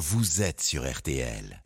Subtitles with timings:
[0.00, 1.62] vous êtes sur RTL.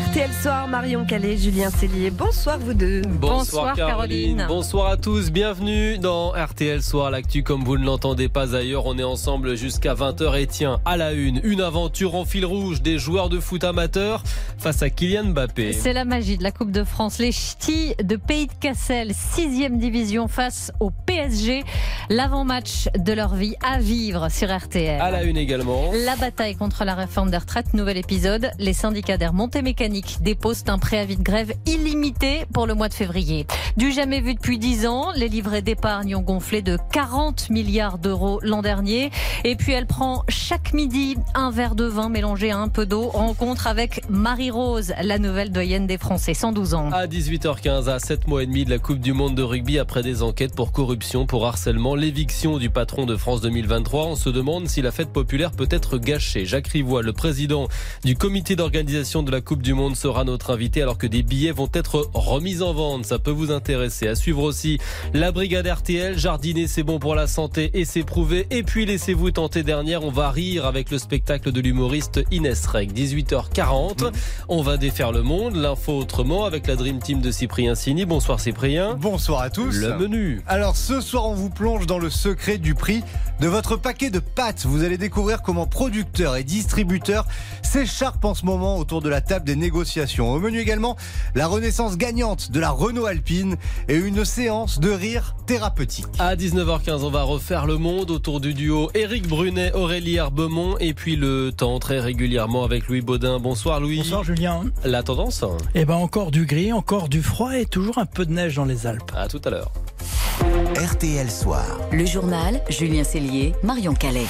[0.00, 2.10] RTL Soir, Marion Calais, Julien Cellier.
[2.10, 3.02] Bonsoir vous deux.
[3.02, 4.46] Bonsoir, Caroline.
[4.48, 5.30] Bonsoir à tous.
[5.30, 8.86] Bienvenue dans RTL Soir, l'actu comme vous ne l'entendez pas ailleurs.
[8.86, 12.80] On est ensemble jusqu'à 20h et tiens, à la une, une aventure en fil rouge
[12.80, 14.22] des joueurs de foot amateurs
[14.56, 15.74] face à Kylian Mbappé.
[15.74, 17.18] C'est la magie de la Coupe de France.
[17.18, 21.62] Les ch'tis de Pays de Cassel, 6 division face au PSG.
[22.08, 24.98] L'avant-match de leur vie à vivre sur RTL.
[24.98, 25.90] À la une également.
[26.06, 28.50] La bataille contre la réforme des retraites, nouvel épisode.
[28.58, 32.94] Les syndicats d'air montée mécanique dépose un préavis de grève illimité pour le mois de
[32.94, 33.46] février.
[33.76, 38.38] Du jamais vu depuis 10 ans, les livrets d'épargne ont gonflé de 40 milliards d'euros
[38.42, 39.10] l'an dernier.
[39.42, 43.08] Et puis elle prend chaque midi un verre de vin mélangé à un peu d'eau.
[43.08, 46.90] Rencontre avec Marie-Rose, la nouvelle doyenne des Français, 112 ans.
[46.92, 50.02] À 18h15, à 7 mois et demi de la Coupe du Monde de rugby, après
[50.02, 54.68] des enquêtes pour corruption, pour harcèlement, l'éviction du patron de France 2023, on se demande
[54.68, 56.46] si la fête populaire peut être gâchée.
[56.46, 57.66] Jacques Rivois, le président
[58.04, 61.22] du comité d'organisation de la Coupe du du Monde sera notre invité alors que des
[61.22, 63.06] billets vont être remis en vente.
[63.06, 64.08] Ça peut vous intéresser.
[64.08, 64.78] À suivre aussi
[65.14, 66.18] la brigade RTL.
[66.18, 68.46] Jardiner, c'est bon pour la santé et c'est prouvé.
[68.50, 70.04] Et puis laissez-vous tenter dernière.
[70.04, 72.92] On va rire avec le spectacle de l'humoriste Inès Reg.
[72.92, 74.12] 18h40.
[74.50, 75.56] On va défaire le monde.
[75.56, 78.04] L'info autrement avec la Dream Team de Cyprien Sini.
[78.04, 78.96] Bonsoir Cyprien.
[79.00, 79.74] Bonsoir à tous.
[79.74, 80.42] Le menu.
[80.46, 83.02] Alors ce soir, on vous plonge dans le secret du prix
[83.40, 84.66] de votre paquet de pâtes.
[84.66, 87.26] Vous allez découvrir comment producteurs et distributeurs
[87.62, 89.69] s'écharpent en ce moment autour de la table des négociations.
[89.70, 90.96] Au menu également,
[91.34, 93.56] la renaissance gagnante de la Renault Alpine
[93.88, 96.06] et une séance de rire thérapeutique.
[96.18, 100.92] À 19h15, on va refaire le monde autour du duo Éric Brunet, Aurélie Herbemont et
[100.94, 103.38] puis le temps très régulièrement avec Louis Baudin.
[103.38, 103.98] Bonsoir Louis.
[103.98, 104.64] Bonsoir Julien.
[104.84, 108.32] La tendance Eh ben encore du gris, encore du froid et toujours un peu de
[108.32, 109.12] neige dans les Alpes.
[109.16, 109.72] À tout à l'heure.
[110.76, 111.64] RTL Soir.
[111.92, 114.26] Le journal, Julien Cellier, Marion Calais.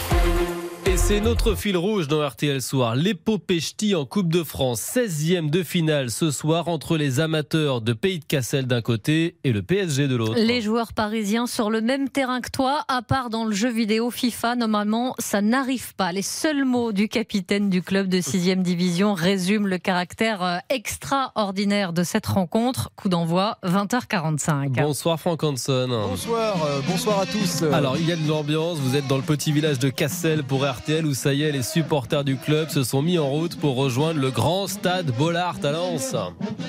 [1.10, 2.94] C'est notre fil rouge dans RTL Soir.
[2.94, 7.92] L'épopée ch'ti en Coupe de France, 16e de finale ce soir entre les amateurs de
[7.94, 10.36] Pays de Cassel d'un côté et le PSG de l'autre.
[10.36, 14.12] Les joueurs parisiens sur le même terrain que toi, à part dans le jeu vidéo
[14.12, 16.12] FIFA, normalement ça n'arrive pas.
[16.12, 21.92] Les seuls mots du capitaine du club de 6e division résument le caractère euh, extraordinaire
[21.92, 22.92] de cette rencontre.
[22.94, 24.80] Coup d'envoi 20h45.
[24.80, 25.88] Bonsoir Franck Hanson.
[26.08, 27.64] Bonsoir, euh, bonsoir à tous.
[27.72, 30.64] Alors il y a de l'ambiance, vous êtes dans le petit village de Cassel pour
[30.64, 33.76] RTL où ça y est, les supporters du club se sont mis en route pour
[33.76, 36.14] rejoindre le grand stade Bollard à Lens.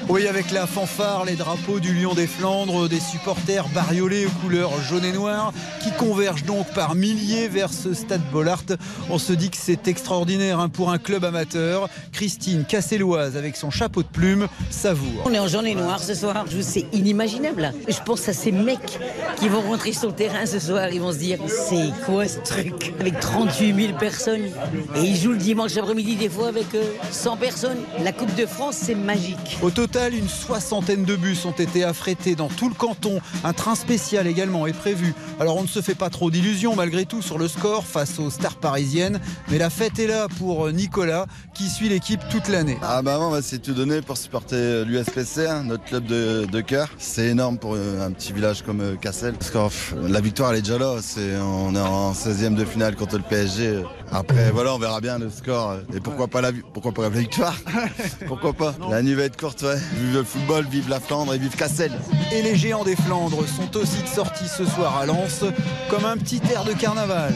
[0.09, 4.71] Oui, avec la fanfare, les drapeaux du Lion des Flandres, des supporters bariolés aux couleurs
[4.81, 8.63] jaune et noir qui convergent donc par milliers vers ce stade Bollard.
[9.09, 11.89] On se dit que c'est extraordinaire hein, pour un club amateur.
[12.11, 15.23] Christine Casselloise avec son chapeau de plume savoure.
[15.25, 17.73] On est en jaune et noir ce soir, c'est inimaginable.
[17.87, 18.99] Je pense à ces mecs
[19.37, 22.39] qui vont rentrer sur le terrain ce soir, ils vont se dire c'est quoi ce
[22.39, 22.93] truc?
[22.99, 24.20] Avec 38 000 personnes.
[24.27, 26.67] Et ils jouent le dimanche après-midi des fois avec
[27.11, 27.77] 100 euh, personnes.
[28.03, 29.57] La Coupe de France, c'est magique.
[29.61, 33.19] Au total, une soixantaine de bus ont été affrétés dans tout le canton.
[33.43, 35.13] Un train spécial également est prévu.
[35.39, 38.29] Alors on ne se fait pas trop d'illusions malgré tout sur le score face aux
[38.29, 39.19] stars parisiennes.
[39.49, 42.77] Mais la fête est là pour euh, Nicolas qui suit l'équipe toute l'année.
[42.81, 46.05] Ah bah on va essayer de tout donner pour supporter euh, l'USPC, hein, notre club
[46.05, 46.89] de, cœur.
[46.97, 49.33] C'est énorme pour un petit village comme Cassel.
[49.33, 50.95] Parce que la victoire elle est déjà là.
[51.43, 53.81] on est en 16e de finale contre le PSG.
[54.11, 55.77] Après, voilà, on verra bien le score.
[55.95, 57.55] Et pourquoi pas la, pourquoi pas la victoire
[58.27, 59.77] Pourquoi pas La nuit va être courte, ouais.
[59.95, 61.93] Vive le football, vive la Flandre et vive Cassel.
[62.33, 65.45] Et les géants des Flandres sont aussi de sortie ce soir à Lens,
[65.89, 67.33] comme un petit air de carnaval.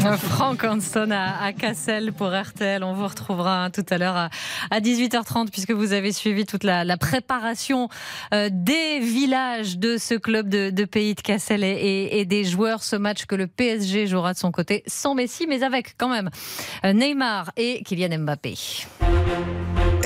[0.18, 2.82] Franck Hanson à, Cassel pour RTL.
[2.82, 4.16] On vous retrouvera tout à l'heure
[4.70, 7.88] à, 18h30 puisque vous avez suivi toute la, préparation
[8.32, 12.82] euh, des villages de ce club de, pays de Cassel et, des joueurs.
[12.82, 16.30] Ce match que le PSG jouera de son côté sans Messi, mais avec quand même
[16.84, 18.54] euh, Neymar et Kylian Mbappé.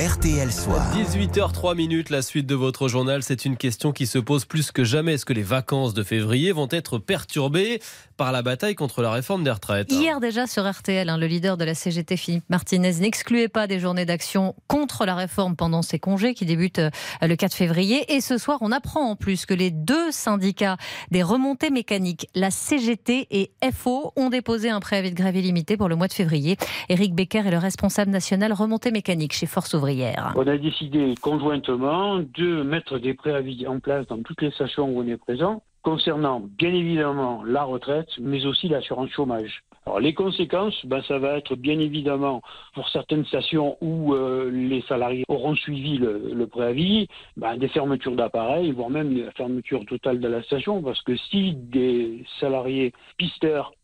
[0.04, 0.84] RTL Soir.
[0.94, 3.22] 18h03 minutes, la suite de votre journal.
[3.22, 5.14] C'est une question qui se pose plus que jamais.
[5.14, 7.80] Est-ce que les vacances de février vont être perturbées
[8.18, 9.90] par la bataille contre la réforme des retraites?
[9.90, 13.80] Hier déjà sur RTL, hein, le leader de la CGT, Philippe Martinez, n'excluait pas des
[13.80, 16.90] journées d'action contre la réforme pendant ses congés qui débutent euh,
[17.22, 18.14] le 4 février.
[18.14, 20.76] Et ce soir, on apprend en plus que les deux syndicats
[21.12, 25.88] des remontées mécaniques, la CGT et FO, ont déposé un préavis de grève illimité pour
[25.88, 26.58] le mois de février.
[26.90, 29.93] Éric Becker est le responsable national remontée mécanique chez Force Ouvrière.
[30.36, 35.00] On a décidé conjointement de mettre des préavis en place dans toutes les stations où
[35.00, 39.62] on est présent, concernant bien évidemment la retraite, mais aussi l'assurance chômage.
[39.86, 42.40] Alors les conséquences, ben, ça va être bien évidemment
[42.74, 47.06] pour certaines stations où euh, les salariés auront suivi le, préavis,
[47.36, 51.52] ben, des fermetures d'appareils, voire même la fermeture totale de la station, parce que si
[51.54, 53.74] des salariés pisteurs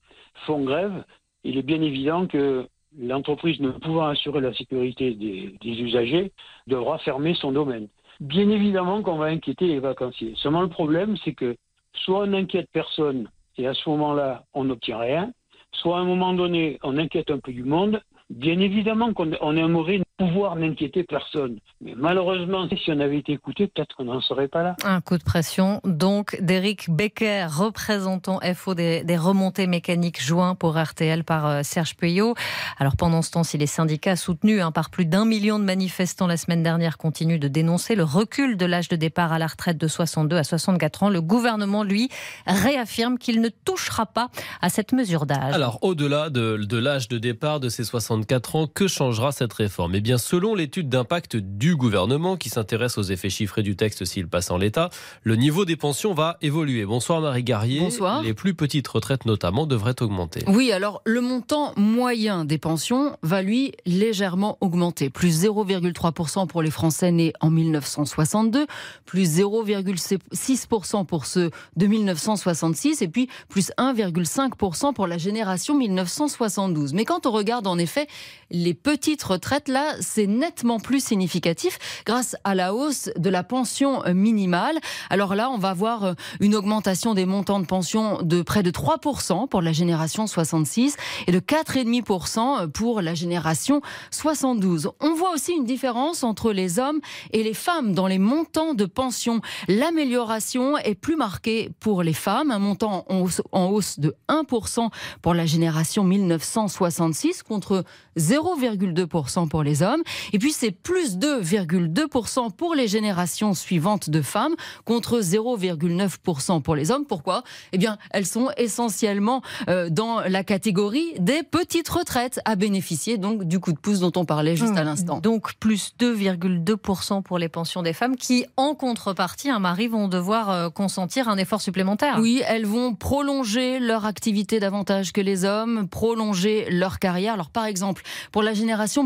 [0.47, 1.05] font grève,
[1.45, 2.67] il est bien évident que
[2.99, 6.33] l'entreprise ne pouvant assurer la sécurité des, usagers
[6.67, 7.89] devra fermer son domaine.
[8.21, 10.35] Bien évidemment qu'on va inquiéter les vacanciers.
[10.37, 11.57] Seulement le problème, c'est que
[11.95, 15.33] soit on n'inquiète personne et à ce moment-là, on n'obtient rien,
[15.73, 18.01] soit à un moment donné, on inquiète un peu du monde.
[18.29, 21.57] Bien évidemment qu'on on aimerait pouvoir n'inquiéter personne.
[21.81, 24.77] Mais malheureusement, si on avait été écouté, peut-être qu'on n'en serait pas là.
[24.85, 30.77] Un coup de pression, donc, d'Éric Becker, représentant FO des, des, remontées mécaniques joints pour
[30.77, 32.35] RTL par euh, Serge Puyot.
[32.79, 36.27] Alors, pendant ce temps, si les syndicats soutenus hein, par plus d'un million de manifestants
[36.27, 39.79] la semaine dernière continuent de dénoncer le recul de l'âge de départ à la retraite
[39.79, 42.11] de 62 à 64 ans, le gouvernement, lui,
[42.47, 44.29] réaffirme qu'il ne touchera pas
[44.61, 45.55] à cette mesure d'âge.
[45.55, 49.95] Alors, au-delà de, de l'âge de départ de ces 64 ans, que changera cette réforme?
[49.95, 54.29] Eh bien, selon l'étude d'impact du gouvernement qui s'intéresse aux effets chiffrés du texte s'il
[54.29, 54.91] passe en l'état,
[55.23, 56.85] le niveau des pensions va évoluer.
[56.85, 57.81] Bonsoir Marie Garrier.
[57.81, 58.23] Bonsoir.
[58.23, 60.45] Les plus petites retraites notamment devraient augmenter.
[60.47, 65.11] Oui, alors le montant moyen des pensions va lui légèrement augmenter.
[65.11, 68.67] Plus 0,3% pour les Français nés en 1962,
[69.05, 76.95] plus 0,6% pour ceux de 1966 et puis plus 1,5% pour la génération 1972.
[76.95, 78.07] Mais quand on regarde en effet
[78.51, 84.03] les petites retraites, là, c'est nettement plus significatif grâce à la hausse de la pension
[84.13, 84.79] minimale.
[85.09, 89.49] Alors là, on va voir une augmentation des montants de pension de près de 3%
[89.49, 93.81] pour la génération 66 et de 4,5% pour la génération
[94.11, 94.91] 72.
[95.01, 97.01] On voit aussi une différence entre les hommes
[97.33, 99.41] et les femmes dans les montants de pension.
[99.69, 104.89] L'amélioration est plus marquée pour les femmes, un montant en hausse, en hausse de 1%
[105.23, 107.85] pour la génération 1966 contre
[108.17, 110.03] 0,2% pour les hommes.
[110.33, 114.55] Et puis c'est plus 2,2% pour les générations suivantes de femmes
[114.85, 117.05] contre 0,9% pour les hommes.
[117.07, 117.43] Pourquoi?
[117.73, 123.45] Eh bien, elles sont essentiellement euh, dans la catégorie des petites retraites à bénéficier donc
[123.45, 125.21] du coup de pouce dont on parlait juste à l'instant.
[125.21, 130.51] Donc plus 2,2% pour les pensions des femmes qui, en contrepartie, un mari vont devoir
[130.51, 132.19] euh, consentir un effort supplémentaire.
[132.21, 137.35] Oui, elles vont prolonger leur activité davantage que les hommes, prolonger leur carrière.
[137.35, 138.03] Alors par exemple,
[138.33, 139.05] pour la génération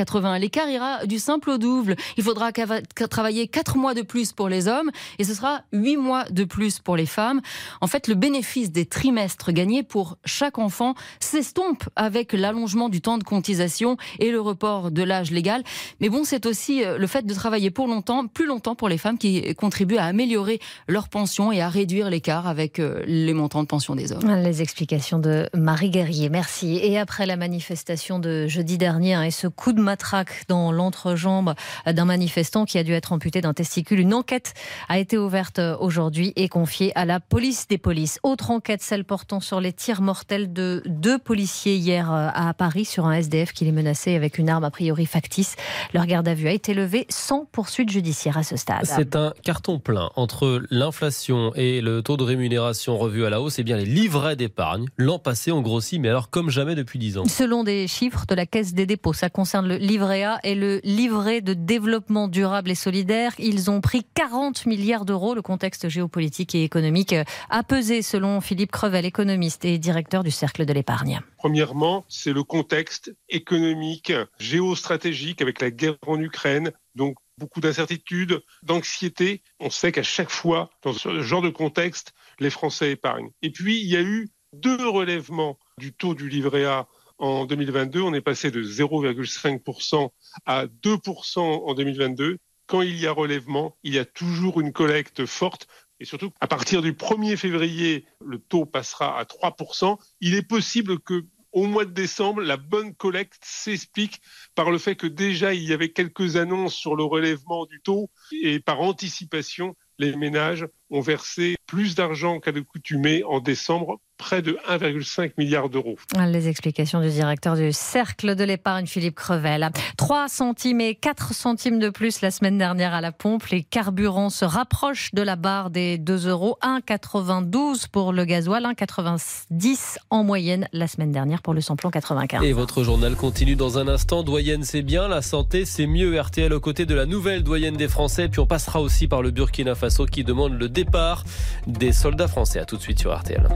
[0.00, 1.96] 1980, l'écart ira du simple au double.
[2.16, 6.24] Il faudra travailler 4 mois de plus pour les hommes et ce sera 8 mois
[6.30, 7.40] de plus pour les femmes.
[7.80, 13.18] En fait, le bénéfice des trimestres gagnés pour chaque enfant s'estompe avec l'allongement du temps
[13.18, 15.62] de cotisation et le report de l'âge légal.
[16.00, 18.98] Mais bon, c'est aussi euh, le fait de travailler pour longtemps, plus longtemps pour les
[18.98, 23.62] femmes qui contribuent à améliorer leur pension et à réduire l'écart avec euh, les montants
[23.62, 24.42] de pension des hommes.
[24.42, 26.78] Les explications de Marie Guerrier, merci.
[26.82, 31.54] Et après la manifestation de jeudi dernier hein, et ce coup de matraque dans l'entrejambe
[31.84, 34.54] d'un manifestant qui a dû être amputé d'un testicule, une enquête
[34.88, 38.20] a été ouverte euh, aujourd'hui et confiée à la police des polices.
[38.22, 43.06] Autre enquête, celle portant sur les tirs mortels de deux policiers hier à Paris sur
[43.06, 45.56] un SDF qui les menaçait avec une arme a priori factice.
[45.92, 48.84] Leur garde à vue a été levée sans poursuite judiciaire à ce stade.
[48.84, 53.58] C'est un carton plein entre l'inflation et le taux de rémunération revu à la hausse.
[53.58, 57.18] Et bien les livrets d'épargne l'an passé ont grossi, mais alors comme jamais depuis 10
[57.18, 57.24] ans.
[57.26, 60.80] Selon des chiffres de la Caisse des dépôts, ça concerne le livret A et le
[60.84, 63.32] livret de développement durable et solidaire.
[63.38, 65.34] Ils ont pris 40 milliards d'euros.
[65.34, 67.14] Le contexte géopolitique et économique
[67.48, 71.20] a pesé, selon Philippe Crevel, économiste et directeur du Cercle de l'épargne.
[71.38, 76.72] Premièrement, c'est le contexte économique, géostratégique avec la guerre en Ukraine.
[76.94, 79.42] Donc beaucoup d'incertitudes, d'anxiété.
[79.58, 83.30] On sait qu'à chaque fois, dans ce genre de contexte, les Français épargnent.
[83.42, 86.86] Et puis, il y a eu deux relèvements du taux du livret A
[87.20, 88.00] en 2022.
[88.00, 90.10] On est passé de 0,5%
[90.46, 92.38] à 2% en 2022.
[92.66, 95.68] Quand il y a relèvement, il y a toujours une collecte forte.
[96.00, 99.98] Et surtout, à partir du 1er février, le taux passera à 3%.
[100.20, 104.20] Il est possible que au mois de décembre, la bonne collecte s'explique
[104.54, 108.08] par le fait que déjà il y avait quelques annonces sur le relèvement du taux
[108.42, 114.58] et par anticipation, les ménages ont versé plus d'argent qu'à l'accoutumée en décembre près de
[114.68, 115.96] 1,5 milliard d'euros.
[116.28, 119.70] Les explications du directeur du Cercle de l'épargne, Philippe Crevel.
[119.96, 123.46] 3 centimes et 4 centimes de plus la semaine dernière à la pompe.
[123.46, 126.58] Les carburants se rapprochent de la barre des 2 euros.
[126.62, 132.44] 1,92 pour le gasoil, 1,90 en moyenne la semaine dernière pour le samplon 95.
[132.44, 134.22] Et votre journal continue dans un instant.
[134.22, 135.08] Doyenne, c'est bien.
[135.08, 136.20] La santé, c'est mieux.
[136.20, 138.28] RTL aux côtés de la nouvelle doyenne des Français.
[138.28, 141.24] Puis on passera aussi par le Burkina Faso qui demande le départ
[141.66, 142.58] des soldats français.
[142.58, 143.46] À tout de suite sur RTL.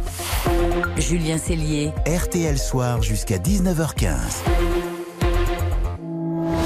[0.98, 1.92] Julien Cellier.
[2.06, 4.42] RTL Soir jusqu'à 19h15.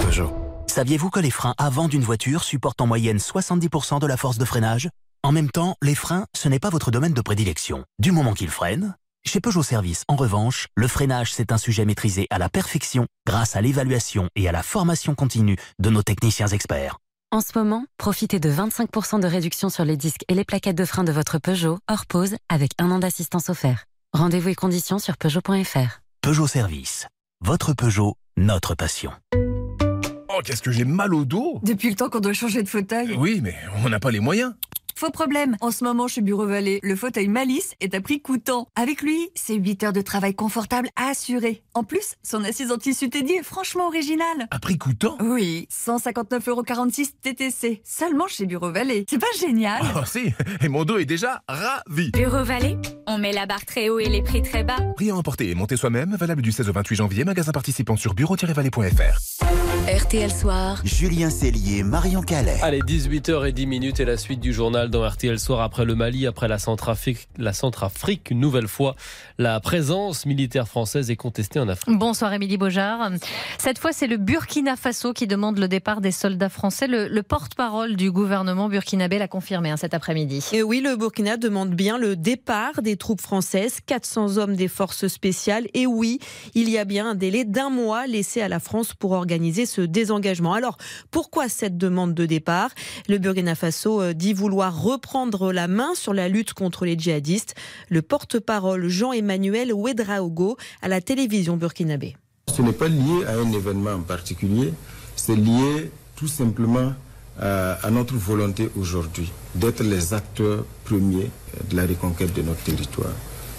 [0.03, 0.33] Peugeot.
[0.67, 4.45] Saviez-vous que les freins avant d'une voiture supportent en moyenne 70% de la force de
[4.45, 4.89] freinage?
[5.23, 7.85] En même temps, les freins, ce n'est pas votre domaine de prédilection.
[7.99, 8.95] Du moment qu'ils freinent,
[9.27, 13.57] chez Peugeot Service, en revanche, le freinage, c'est un sujet maîtrisé à la perfection grâce
[13.57, 16.99] à l'évaluation et à la formation continue de nos techniciens experts.
[17.31, 20.85] En ce moment, profitez de 25% de réduction sur les disques et les plaquettes de
[20.87, 23.85] frein de votre Peugeot, hors pause, avec un an d'assistance offert.
[24.15, 26.01] Rendez-vous et conditions sur Peugeot.fr.
[26.23, 27.07] Peugeot Service.
[27.45, 29.13] Votre Peugeot, notre passion.
[29.35, 33.15] Oh, qu'est-ce que j'ai mal au dos Depuis le temps qu'on doit changer de fauteuil.
[33.19, 34.55] Oui, mais on n'a pas les moyens.
[34.99, 35.57] Faux problème.
[35.61, 38.67] En ce moment, chez Bureau Vallée, le fauteuil Malice est à prix coûtant.
[38.75, 41.63] Avec lui, c'est 8 heures de travail confortable assuré.
[41.75, 44.49] En plus, son assise en tissu Teddy est franchement originale.
[44.51, 45.17] À prix coûtant?
[45.21, 47.81] Oui, 159,46€ TTC.
[47.85, 49.07] Seulement chez Bureau Vallée.
[49.09, 52.11] C'est pas génial Oh si, et mon dos est déjà ravi.
[52.11, 52.77] Bureau Vallée,
[53.07, 54.79] on met la barre très haut et les prix très bas.
[54.97, 58.15] Prix à emporter et monter soi-même, valable du 16 au 28 janvier, magasin participant sur
[58.15, 59.45] bureau-vallée.fr.
[59.89, 60.83] RTL Soir.
[60.85, 62.59] Julien Cellier, Marion Calais.
[62.61, 66.47] Allez, 18h10 minutes et la suite du journal dans RTL Soir après le Mali, après
[66.47, 68.97] la Centrafrique, la Centrafrique, une nouvelle fois.
[69.39, 71.97] La présence militaire française est contestée en Afrique.
[71.97, 73.13] Bonsoir Émilie Beaujard.
[73.57, 76.87] Cette fois, c'est le Burkina Faso qui demande le départ des soldats français.
[76.87, 80.45] Le, le porte-parole du gouvernement burkinabé l'a confirmé hein, cet après-midi.
[80.53, 85.09] Et oui, le Burkina demande bien le départ des troupes françaises, 400 hommes des forces
[85.09, 85.67] spéciales.
[85.73, 86.19] Et oui,
[86.55, 89.78] il y a bien un délai d'un mois laissé à la France pour organiser ce
[89.87, 90.55] désengagement.
[90.55, 90.79] Alors,
[91.11, 92.71] pourquoi cette demande de départ?
[93.09, 97.55] Le Burkina Faso euh, dit vouloir reprendre la main sur la lutte contre les djihadistes.
[97.89, 102.17] Le porte-parole Jean-Emmanuel Ouedraogo à la télévision burkinabé.
[102.55, 104.73] Ce n'est pas lié à un événement en particulier,
[105.17, 106.93] c'est lié tout simplement
[107.41, 111.31] à, à notre volonté aujourd'hui d'être les acteurs premiers
[111.71, 113.13] de la reconquête de notre territoire.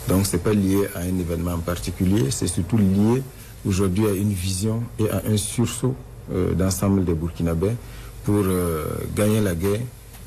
[0.08, 3.22] Donc ce n'est pas lié à un événement en particulier, c'est surtout lié
[3.66, 6.09] aujourd'hui à une vision et à un sursaut euh,
[6.56, 7.76] d'ensemble des Burkinabés
[8.24, 9.80] pour euh, gagner la guerre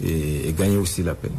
[0.02, 1.30] et, et gagner aussi la paix.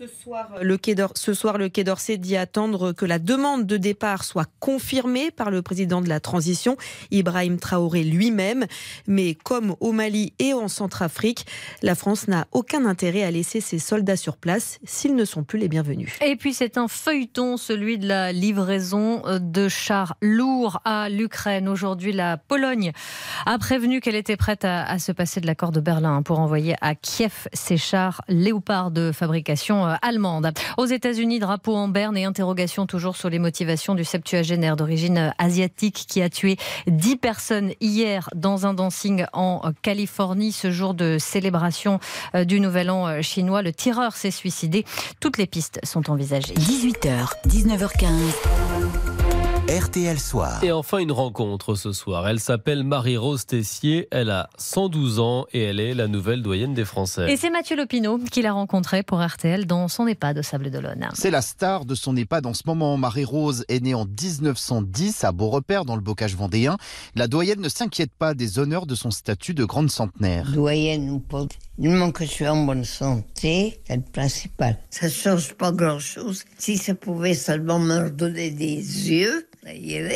[0.00, 3.76] Ce soir, le quai ce soir, le Quai d'Orsay dit attendre que la demande de
[3.76, 6.78] départ soit confirmée par le président de la transition,
[7.10, 8.64] Ibrahim Traoré lui-même.
[9.06, 11.44] Mais comme au Mali et en Centrafrique,
[11.82, 15.58] la France n'a aucun intérêt à laisser ses soldats sur place s'ils ne sont plus
[15.58, 16.14] les bienvenus.
[16.24, 21.68] Et puis c'est un feuilleton, celui de la livraison de chars lourds à l'Ukraine.
[21.68, 22.92] Aujourd'hui, la Pologne
[23.44, 26.74] a prévenu qu'elle était prête à, à, se passer de l'accord de Berlin pour envoyer
[26.80, 30.52] à Kiev ses chars Léopard de fabrication allemande.
[30.76, 36.04] Aux États-Unis, drapeau en berne et interrogation toujours sur les motivations du septuagénaire d'origine asiatique
[36.08, 36.56] qui a tué
[36.86, 42.00] 10 personnes hier dans un dancing en Californie, ce jour de célébration
[42.34, 43.62] du Nouvel An chinois.
[43.62, 44.84] Le tireur s'est suicidé.
[45.20, 46.54] Toutes les pistes sont envisagées.
[46.54, 49.19] 18h, 19h15.
[49.70, 50.64] RTL Soir.
[50.64, 52.26] Et enfin une rencontre ce soir.
[52.26, 54.08] Elle s'appelle Marie-Rose Tessier.
[54.10, 57.32] Elle a 112 ans et elle est la nouvelle doyenne des Français.
[57.32, 61.08] Et c'est Mathieu Lopineau qui l'a rencontrée pour RTL dans son EHPAD de Sable d'Olonne.
[61.14, 62.96] C'est la star de son EHPAD en ce moment.
[62.96, 66.76] Marie-Rose est née en 1910 à Beaurepaire dans le bocage vendéen.
[67.14, 70.50] La doyenne ne s'inquiète pas des honneurs de son statut de grande centenaire.
[70.50, 71.46] Doyenne ou pas,
[71.78, 74.78] du moment que je suis en bonne santé, c'est le principal.
[74.90, 76.42] Ça ne change pas grand-chose.
[76.58, 79.46] Si ça pouvait seulement me redonner des yeux,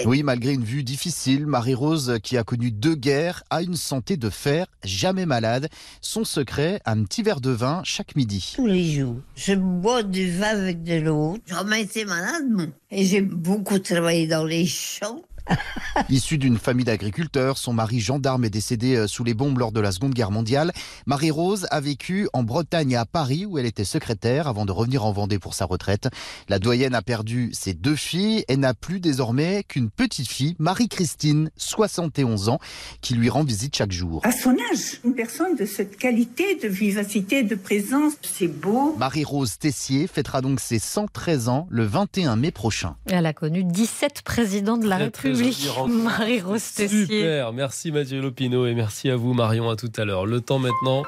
[0.07, 4.31] oui, malgré une vue difficile, Marie-Rose, qui a connu deux guerres, a une santé de
[4.31, 5.69] fer, jamais malade.
[6.01, 8.53] Son secret, un petit verre de vin chaque midi.
[8.55, 9.17] Tous les jours.
[9.37, 11.37] Je bois du vin avec de l'eau.
[11.47, 12.67] J'ai jamais été malade, moi.
[12.91, 15.23] Et j'ai beaucoup travaillé dans les champs.
[16.11, 19.93] Issue d'une famille d'agriculteurs, son mari gendarme est décédé sous les bombes lors de la
[19.93, 20.73] Seconde Guerre mondiale.
[21.07, 25.05] Marie-Rose a vécu en Bretagne et à Paris où elle était secrétaire avant de revenir
[25.05, 26.09] en Vendée pour sa retraite.
[26.49, 31.51] La doyenne a perdu ses deux filles et n'a plus désormais qu'une petite fille, Marie-Christine,
[31.57, 32.59] 71 ans,
[33.01, 34.21] qui lui rend visite chaque jour.
[34.25, 38.95] À son âge, une personne de cette qualité, de vivacité, de présence, c'est beau.
[38.99, 42.97] Marie-Rose Tessier fêtera donc ses 113 ans le 21 mai prochain.
[43.07, 45.34] Elle a connu 17 présidents de la République.
[45.89, 50.27] Marie-Rose Super, merci Mathieu Lopineau et merci à vous Marion, à tout à l'heure.
[50.27, 51.03] Le temps maintenant.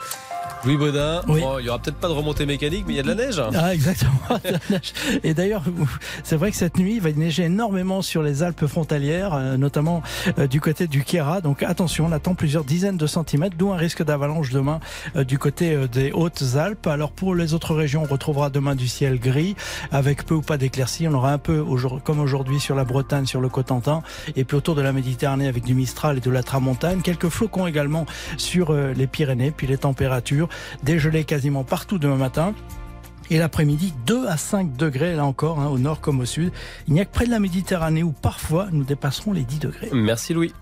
[0.64, 1.40] Louis Baudin, oui.
[1.40, 3.14] bon, il n'y aura peut-être pas de remontée mécanique, mais il y a de la
[3.14, 3.40] neige.
[3.54, 4.12] Ah, exactement.
[5.22, 5.62] Et d'ailleurs,
[6.24, 10.02] c'est vrai que cette nuit, il va neiger énormément sur les Alpes frontalières, euh, notamment
[10.38, 11.40] euh, du côté du Kera.
[11.40, 14.80] Donc attention, on attend plusieurs dizaines de centimètres, d'où un risque d'avalanche demain
[15.14, 16.86] euh, du côté des Hautes-Alpes.
[16.86, 19.54] Alors pour les autres régions, on retrouvera demain du ciel gris,
[19.92, 21.06] avec peu ou pas d'éclaircies.
[21.06, 21.64] On aura un peu,
[22.04, 24.02] comme aujourd'hui, sur la Bretagne, sur le Cotentin,
[24.36, 27.02] et puis autour de la Méditerranée avec du Mistral et de la Tramontane.
[27.02, 28.06] Quelques flocons également
[28.36, 30.48] sur les Pyrénées, puis les températures
[30.82, 32.54] dégelé quasiment partout demain matin
[33.30, 36.52] Et l'après-midi, 2 à 5 degrés, là encore, hein, au nord comme au sud.
[36.86, 39.90] Il n'y a que près de la Méditerranée où parfois nous dépasserons les 10 degrés.
[39.92, 40.52] Merci Louis.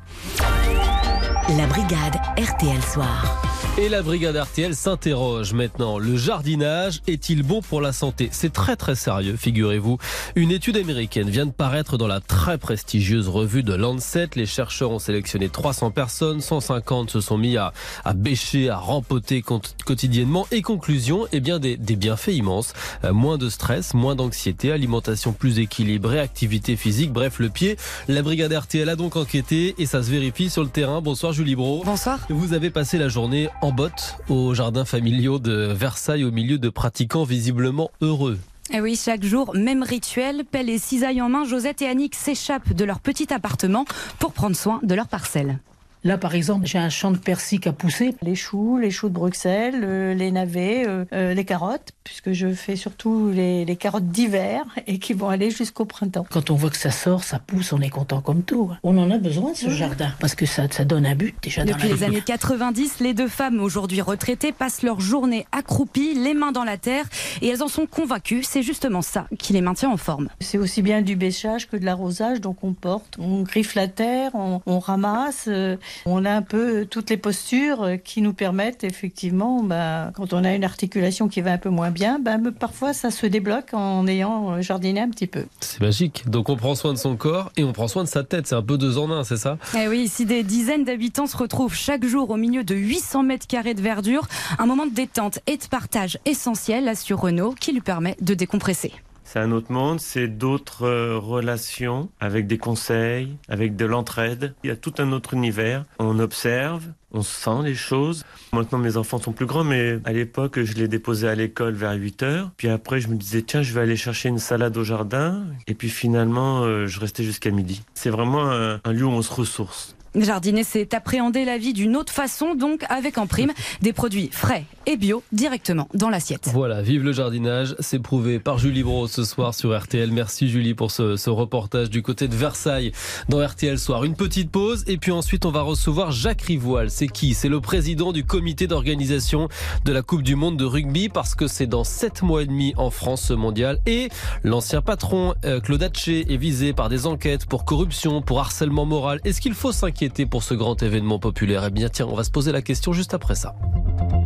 [1.51, 3.43] La brigade RTL Soir.
[3.77, 5.99] Et la brigade RTL s'interroge maintenant.
[5.99, 8.29] Le jardinage est-il bon pour la santé?
[8.31, 9.99] C'est très très sérieux, figurez-vous.
[10.37, 14.29] Une étude américaine vient de paraître dans la très prestigieuse revue de Lancet.
[14.37, 17.73] Les chercheurs ont sélectionné 300 personnes, 150 se sont mis à,
[18.15, 20.47] bêcher, à rempoter quotidiennement.
[20.53, 22.75] Et conclusion, eh bien des, des bienfaits immenses.
[23.05, 27.77] Euh, moins de stress, moins d'anxiété, alimentation plus équilibrée, activité physique, bref le pied.
[28.09, 31.03] La brigade RTL a donc enquêté et ça se vérifie sur le terrain.
[31.03, 31.83] Bonsoir Julie Bro.
[31.85, 32.21] Bonsoir.
[32.31, 36.69] Vous avez passé la journée en botte au jardin familiaux de Versailles au milieu de
[36.69, 38.39] pratiquants visiblement heureux.
[38.73, 42.73] Et oui, chaque jour, même rituel, pelle et cisaille en main, Josette et Annick s'échappent
[42.73, 43.85] de leur petit appartement
[44.21, 45.59] pour prendre soin de leur parcelle.
[46.05, 49.15] Là, par exemple, j'ai un champ de persil à pousser, les choux, les choux de
[49.15, 54.09] Bruxelles, euh, les navets, euh, euh, les carottes, puisque je fais surtout les, les carottes
[54.09, 56.27] d'hiver et qui vont aller jusqu'au printemps.
[56.31, 58.69] Quand on voit que ça sort, ça pousse, on est content comme tout.
[58.71, 58.79] hein.
[58.83, 61.65] On en a besoin de ce jardin parce que ça, ça donne un but déjà
[61.65, 66.15] dans Depuis la les années 90, les deux femmes, aujourd'hui retraitées, passent leur journée accroupies,
[66.15, 67.07] les mains dans la terre,
[67.41, 70.29] et elles en sont convaincues, c'est justement ça qui les maintient en forme.
[70.41, 74.33] C'est aussi bien du bêchage que de l'arrosage, donc on porte, on griffe la terre,
[74.35, 79.63] on, on ramasse, euh, on a un peu toutes les postures qui nous permettent effectivement,
[79.63, 83.11] bah, quand on a une articulation qui va un peu moins bien, bah, parfois ça
[83.11, 85.45] se débloque en ayant euh, jardiné un petit peu.
[85.61, 86.29] C'est magique.
[86.29, 88.47] Donc on prend soin de son corps et on prend soin de sa tête.
[88.47, 89.59] C'est un peu deux en un, c'est ça?
[89.77, 93.47] Eh oui, ici des dizaines d'habitants se retrouvent chaque jour au milieu de 800 mètres
[93.47, 94.27] carrés de verdure,
[94.59, 98.93] un moment de détente et de partage essentiel, assure Renault, qui lui permet de décompresser.
[99.35, 104.55] C'est un autre monde, c'est d'autres euh, relations avec des conseils, avec de l'entraide.
[104.63, 105.87] Il y a tout un autre univers.
[105.99, 108.25] On observe, on sent les choses.
[108.53, 111.95] Maintenant, mes enfants sont plus grands, mais à l'époque, je les déposais à l'école vers
[111.95, 112.51] 8 heures.
[112.57, 115.43] Puis après, je me disais, tiens, je vais aller chercher une salade au jardin.
[115.67, 117.83] Et puis finalement, euh, je restais jusqu'à midi.
[117.95, 119.97] C'est vraiment un, un lieu où on se ressource.
[120.23, 123.53] Jardiner, c'est appréhender la vie d'une autre façon, donc avec en prime
[123.83, 126.51] des produits frais et bio directement dans l'assiette.
[126.53, 130.13] Voilà, vive le jardinage, c'est prouvé par Julie Bro ce soir sur RTL.
[130.13, 132.93] Merci Julie pour ce, ce reportage du côté de Versailles
[133.29, 134.05] dans RTL Soir.
[134.05, 136.91] Une petite pause et puis ensuite on va recevoir Jacques Rivoal.
[136.91, 137.35] C'est qui?
[137.35, 139.49] C'est le président du comité d'organisation
[139.85, 142.73] de la Coupe du Monde de rugby parce que c'est dans 7 mois et demi
[142.77, 144.11] en France ce mondial et
[144.45, 149.21] l'ancien patron euh, Claude Hatché est visé par des enquêtes pour corruption, pour harcèlement moral.
[149.25, 150.04] Est-ce qu'il faut s'inquiéter?
[150.09, 153.15] Pour ce grand événement populaire Eh bien tiens, on va se poser la question juste
[153.15, 153.55] après ça.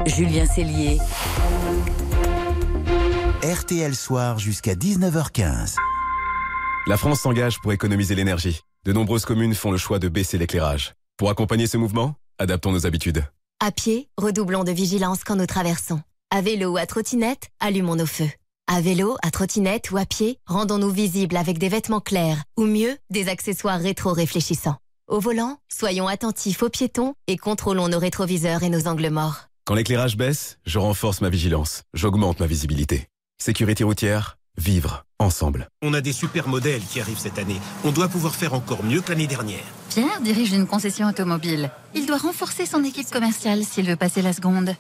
[0.06, 0.98] Julien Cellier.
[3.42, 5.76] RTL Soir jusqu'à 19h15.
[6.86, 8.60] La France s'engage pour économiser l'énergie.
[8.84, 10.94] De nombreuses communes font le choix de baisser l'éclairage.
[11.16, 13.24] Pour accompagner ce mouvement, adaptons nos habitudes.
[13.60, 16.00] À pied, redoublons de vigilance quand nous traversons.
[16.30, 18.30] À vélo ou à trottinette, allumons nos feux.
[18.66, 22.96] À vélo, à trottinette ou à pied, rendons-nous visibles avec des vêtements clairs ou mieux,
[23.10, 24.76] des accessoires rétro-réfléchissants.
[25.08, 29.48] Au volant, soyons attentifs aux piétons et contrôlons nos rétroviseurs et nos angles morts.
[29.64, 31.82] Quand l'éclairage baisse, je renforce ma vigilance.
[31.94, 33.08] J'augmente ma visibilité.
[33.38, 35.68] Sécurité routière, vivre ensemble.
[35.80, 37.58] On a des super modèles qui arrivent cette année.
[37.84, 39.64] On doit pouvoir faire encore mieux que l'année dernière.
[39.88, 41.70] Pierre dirige une concession automobile.
[41.94, 44.74] Il doit renforcer son équipe commerciale s'il veut passer la seconde.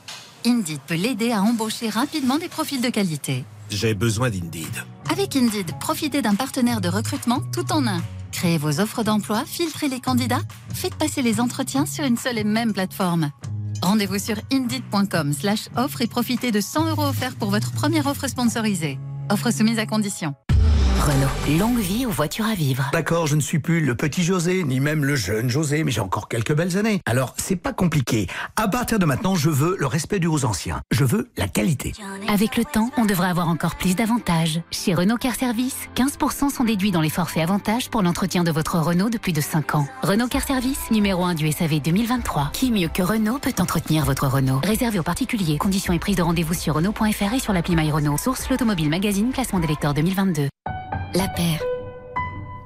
[0.44, 3.46] Indeed peut l'aider à embaucher rapidement des profils de qualité.
[3.70, 4.66] J'ai besoin d'Indeed.
[5.10, 8.00] Avec Indeed, profitez d'un partenaire de recrutement tout en un.
[8.32, 12.44] Créez vos offres d'emploi, filtrez les candidats, faites passer les entretiens sur une seule et
[12.44, 13.30] même plateforme.
[13.82, 18.28] Rendez-vous sur indeed.com slash offre et profitez de 100 euros offerts pour votre première offre
[18.28, 18.98] sponsorisée.
[19.30, 20.34] Offre soumise à condition.
[21.08, 22.90] Renault, longue vie aux voitures à vivre.
[22.92, 26.02] D'accord, je ne suis plus le petit José, ni même le jeune José, mais j'ai
[26.02, 27.00] encore quelques belles années.
[27.06, 28.26] Alors, c'est pas compliqué.
[28.56, 30.82] À partir de maintenant, je veux le respect dû aux anciens.
[30.90, 31.94] Je veux la qualité.
[32.28, 34.60] Avec le temps, on devrait avoir encore plus d'avantages.
[34.70, 38.78] Chez Renault Car Service, 15% sont déduits dans les forfaits avantages pour l'entretien de votre
[38.78, 39.88] Renault depuis de 5 ans.
[40.02, 42.50] Renault Car Service, numéro 1 du SAV 2023.
[42.52, 44.60] Qui mieux que Renault peut entretenir votre Renault?
[44.62, 45.56] Réservé aux particuliers.
[45.56, 48.18] Conditions et prise de rendez-vous sur Renault.fr et sur l'appli My Renault.
[48.18, 50.48] Source l'Automobile Magazine, classement des lecteurs 2022.
[51.14, 51.62] La paire.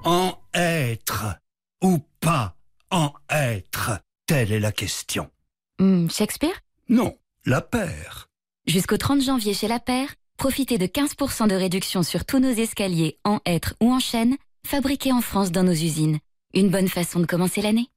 [0.04, 1.36] En être
[1.80, 2.56] ou pas
[2.90, 5.30] en être Telle est la question.
[5.78, 6.58] Hmm, Shakespeare?
[6.88, 8.28] Non, la paire.
[8.66, 13.18] Jusqu'au 30 janvier chez La Paire, profitez de 15% de réduction sur tous nos escaliers
[13.24, 16.18] en hêtre ou en chêne, fabriqués en France dans nos usines.
[16.54, 17.88] Une bonne façon de commencer l'année.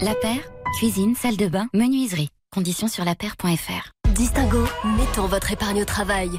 [0.00, 2.30] La Paire, cuisine, salle de bain, menuiserie.
[2.52, 3.90] Conditions sur lapaire.fr.
[4.14, 4.64] Distingo,
[4.96, 6.30] mettons votre épargne au travail.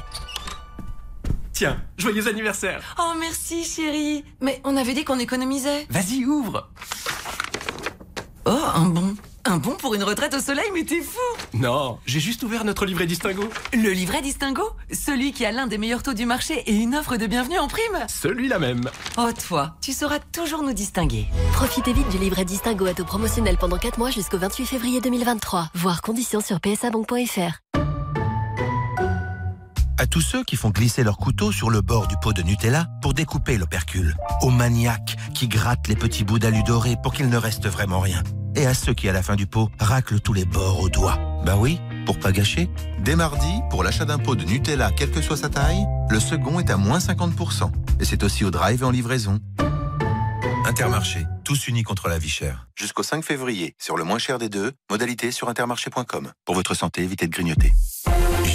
[1.58, 6.70] Tiens, joyeux anniversaire Oh merci chérie Mais on avait dit qu'on économisait Vas-y, ouvre
[8.44, 11.18] Oh un bon Un bon pour une retraite au soleil, mais t'es fou
[11.54, 13.42] Non, j'ai juste ouvert notre livret Distingo.
[13.72, 17.16] Le livret Distingo Celui qui a l'un des meilleurs taux du marché et une offre
[17.16, 18.06] de bienvenue en prime?
[18.06, 18.88] Celui-là même.
[19.16, 21.26] Oh toi, tu sauras toujours nous distinguer.
[21.54, 25.70] Profitez vite du livret Distingo à taux promotionnel pendant 4 mois jusqu'au 28 février 2023.
[25.74, 27.87] Voir conditions sur psabank.fr.
[30.00, 32.86] À tous ceux qui font glisser leur couteau sur le bord du pot de Nutella
[33.02, 34.14] pour découper l'opercule.
[34.42, 38.22] Aux maniaques qui grattent les petits bouts d'alu doré pour qu'il ne reste vraiment rien.
[38.54, 41.18] Et à ceux qui, à la fin du pot, raclent tous les bords au doigt.
[41.44, 42.70] Bah oui, pour pas gâcher.
[43.00, 46.60] Dès mardi, pour l'achat d'un pot de Nutella, quelle que soit sa taille, le second
[46.60, 47.72] est à moins 50%.
[47.98, 49.40] Et c'est aussi au drive et en livraison.
[50.64, 52.68] Intermarché, tous unis contre la vie chère.
[52.76, 56.30] Jusqu'au 5 février, sur le moins cher des deux, modalité sur intermarché.com.
[56.44, 57.72] Pour votre santé, évitez de grignoter.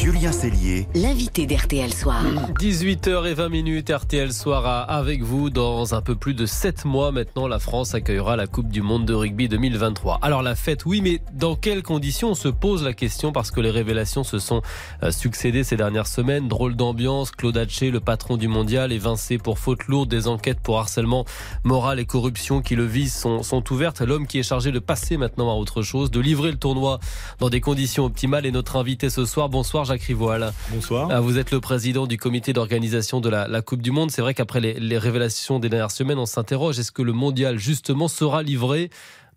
[0.04, 2.22] Julien Cellier, L'invité d'RTL Soir.
[2.60, 5.50] 18h20 RTL Soir à- avec vous.
[5.50, 9.06] Dans un peu plus de 7 mois maintenant, la France accueillera la Coupe du Monde
[9.06, 10.20] de rugby 2023.
[10.22, 12.32] Alors la fête, oui, mais dans quelles conditions?
[12.32, 14.62] On se pose la question parce que les révélations se sont
[15.04, 16.50] euh, succédées ces dernières semaines.
[16.50, 20.10] Drôle d'ambiance, Claude Hatché, le patron du mondial, évincé pour faute lourde.
[20.10, 21.24] Des enquêtes pour harcèlement
[21.64, 24.02] moral et corruption qui le visent sont, sont ouvertes.
[24.02, 27.00] L'homme qui est chargé de passer maintenant à autre chose, de livrer le tournoi
[27.40, 29.48] dans des conditions optimales est notre invité ce soir.
[29.48, 30.52] Bonsoir Jacques Rivoal.
[30.72, 31.10] Bonsoir.
[31.12, 34.12] Ah, Vous êtes le président du comité d'organisation de la, la Coupe du Monde.
[34.12, 37.58] C'est vrai qu'après les, les révélations des dernières semaines, on s'interroge est-ce que le mondial,
[37.60, 38.90] justement, sera livré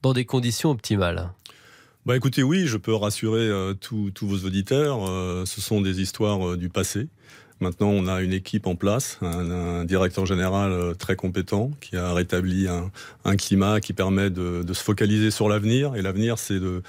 [0.03, 1.31] dans des conditions optimales?
[2.05, 5.09] Bah écoutez, oui, je peux rassurer euh, tous vos auditeurs.
[5.09, 7.09] euh, ce sont des histoires euh, du passé.
[7.59, 11.97] Maintenant, on a une équipe en place, un, un directeur général euh, très compétent qui
[11.97, 12.91] a rétabli un,
[13.25, 15.97] un climat qui permet de, de se focaliser sur l'avenir.
[15.97, 16.83] Et l'avenir, c'est de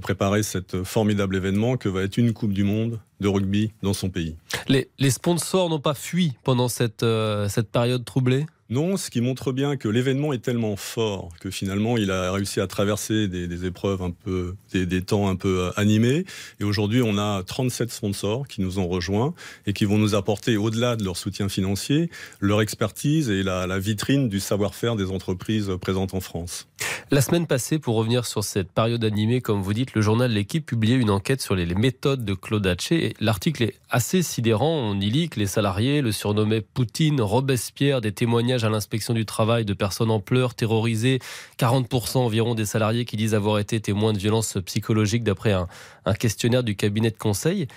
[0.00, 4.10] préparer cet formidable événement que va être une Coupe du Monde de rugby dans son
[4.10, 4.36] pays.
[4.68, 8.46] les, les sponsors n'ont pas fui pendant cette, euh, cette période troublée?
[8.72, 12.58] Non, ce qui montre bien que l'événement est tellement fort que finalement il a réussi
[12.58, 16.24] à traverser des, des épreuves un peu, des, des temps un peu euh, animés.
[16.58, 19.34] Et aujourd'hui, on a 37 sponsors qui nous ont rejoints
[19.66, 22.08] et qui vont nous apporter, au-delà de leur soutien financier,
[22.40, 26.66] leur expertise et la, la vitrine du savoir-faire des entreprises présentes en France.
[27.10, 30.64] La semaine passée, pour revenir sur cette période animée, comme vous dites, le journal L'équipe
[30.64, 33.11] publiait une enquête sur les, méthodes de Claude Hatché.
[33.20, 34.74] L'article est assez sidérant.
[34.74, 39.24] On y lit que les salariés le surnommaient Poutine, Robespierre, des témoignages à l'inspection du
[39.24, 41.18] travail de personnes en pleurs, terrorisées.
[41.58, 45.68] 40% environ des salariés qui disent avoir été témoins de violences psychologiques d'après un,
[46.04, 47.68] un questionnaire du cabinet de conseil.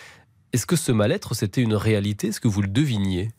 [0.53, 2.27] Est-ce que ce mal-être, c'était une réalité?
[2.27, 3.31] Est-ce que vous le deviniez?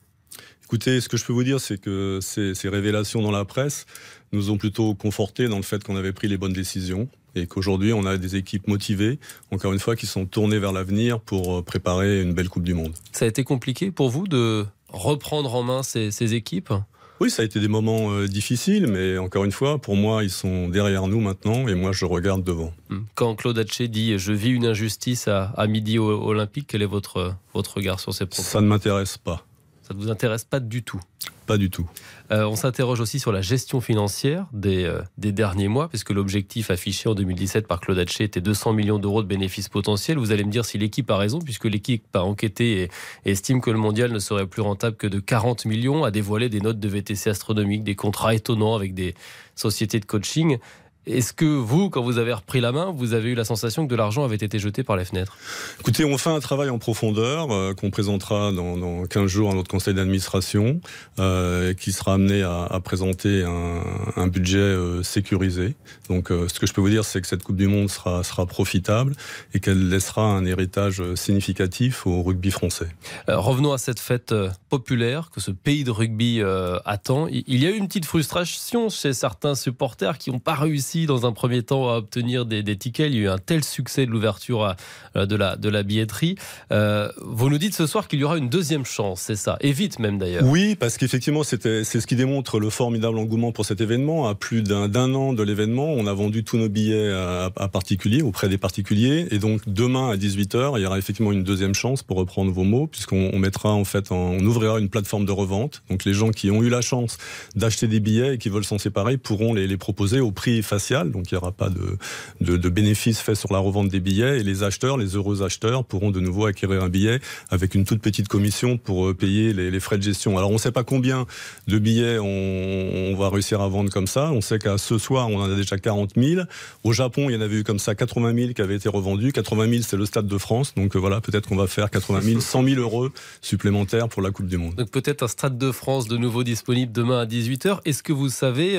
[0.65, 3.87] Écoutez, ce que je peux vous dire, c'est que ces, ces révélations dans la presse
[4.33, 7.93] nous ont plutôt confortés dans le fait qu'on avait pris les bonnes décisions et qu'aujourd'hui,
[7.93, 9.19] on a des équipes motivées,
[9.53, 12.75] encore une fois, qui sont tournées vers l'avenir pour euh, préparer une belle Coupe du
[12.75, 12.95] Monde.
[13.13, 16.73] Ça a été compliqué pour vous de reprendre en main ces, ces équipes?
[17.19, 20.31] Oui, ça a été des moments euh, difficiles, mais encore une fois, pour moi, ils
[20.31, 22.75] sont derrière nous maintenant et moi, je regarde devant.
[23.15, 26.87] Quand Claude Hatché dit Je vis une injustice à, à midi au, olympique, quel est
[26.87, 28.43] votre, votre regard sur ces propos?
[28.43, 29.47] Ça ne m'intéresse pas.
[29.81, 31.01] Ça ne vous intéresse pas du tout?
[31.47, 31.89] Pas du tout.
[32.33, 37.09] Euh, on s'interroge aussi sur la gestion financière des, euh, derniers mois, puisque l'objectif affiché
[37.09, 40.19] en 2017 par Claude Hatché était 200 millions d'euros de bénéfices potentiels.
[40.19, 42.91] Vous allez me dire si l'équipe a raison, puisque l'équipe a enquêté
[43.25, 46.49] et estime que le mondial ne serait plus rentable que de 40 millions, a dévoilé
[46.49, 49.15] des notes de VTC astronomiques, des contrats étonnants avec des
[49.55, 50.59] sociétés de coaching.
[51.07, 53.91] Est-ce que vous, quand vous avez repris la main, vous avez eu la sensation que
[53.91, 55.37] de l'argent avait été jeté par les fenêtres?
[55.79, 59.55] Écoutez, on fait un travail en profondeur euh, qu'on présentera dans, dans 15 jours à
[59.55, 60.81] notre conseil d'administration,
[61.21, 63.83] euh, qui sera amené à, à présenter un,
[64.17, 65.77] un budget euh, sécurisé.
[66.09, 68.25] Donc, euh, ce que je peux vous dire, c'est que cette Coupe du Monde sera,
[68.25, 69.15] sera profitable
[69.55, 72.89] et qu'elle laissera un héritage significatif au rugby français.
[73.29, 74.35] Revenons à cette fête
[74.69, 76.43] populaire que ce pays de rugby
[76.85, 77.29] attend.
[77.29, 81.27] Il y a eu une petite frustration chez certains supporters qui n'ont pas réussi dans
[81.27, 83.11] un premier temps à obtenir des, tickets.
[83.11, 84.75] Il y a eu un tel succès de l'ouverture
[85.17, 86.37] euh, de, la, billetterie.
[86.73, 89.73] Euh, vous nous dites ce soir qu'il y aura une deuxième chance, c'est ça Et
[89.73, 90.45] vite même d'ailleurs.
[90.45, 94.29] Oui, parce qu'effectivement, c'est ce qui démontre le formidable engouement pour cet événement.
[94.29, 98.23] À plus d'un, an de l'événement, on a vendu tous nos billets à, à particuliers,
[98.23, 99.27] auprès des particuliers.
[99.31, 102.65] Et donc, demain à 18h, il y aura effectivement une deuxième chance, pour reprendre vos
[102.65, 105.83] mots, puisqu'on on mettra en fait, on ouvrira une plateforme de revente.
[105.91, 107.19] Donc, les gens qui ont eu la chance
[107.55, 111.31] d'acheter des billets et qui veulent s'en séparer pourront les, les proposer au prix Donc,
[111.31, 111.99] il n'y aura pas de,
[112.41, 114.41] de, de bénéfices faits sur la revente des billets.
[114.41, 117.21] Et les acheteurs, les heureux acheteurs, pourront de nouveau acquérir un billet
[117.51, 120.39] avec une toute petite commission pour euh, payer les, frais de gestion.
[120.39, 121.27] Alors, on ne sait pas combien
[121.67, 124.31] de billets on, va réussir à vendre comme ça.
[124.33, 126.43] On sait qu'à ce soir, on en a déjà 40 000.
[126.85, 129.33] Au Japon, il y en avait eu comme ça 80 000 qui avaient été revendus.
[129.33, 130.75] 80 000, c'est le Stade de France.
[130.75, 133.09] Donc euh, voilà, peut-être qu'on va faire 80 000, 100 000 euros
[133.41, 134.75] supplémentaires pour la Coupe du Monde.
[134.75, 137.81] Donc peut-être un Stade de France de nouveau disponible demain à 18h.
[137.85, 138.77] Est-ce que vous savez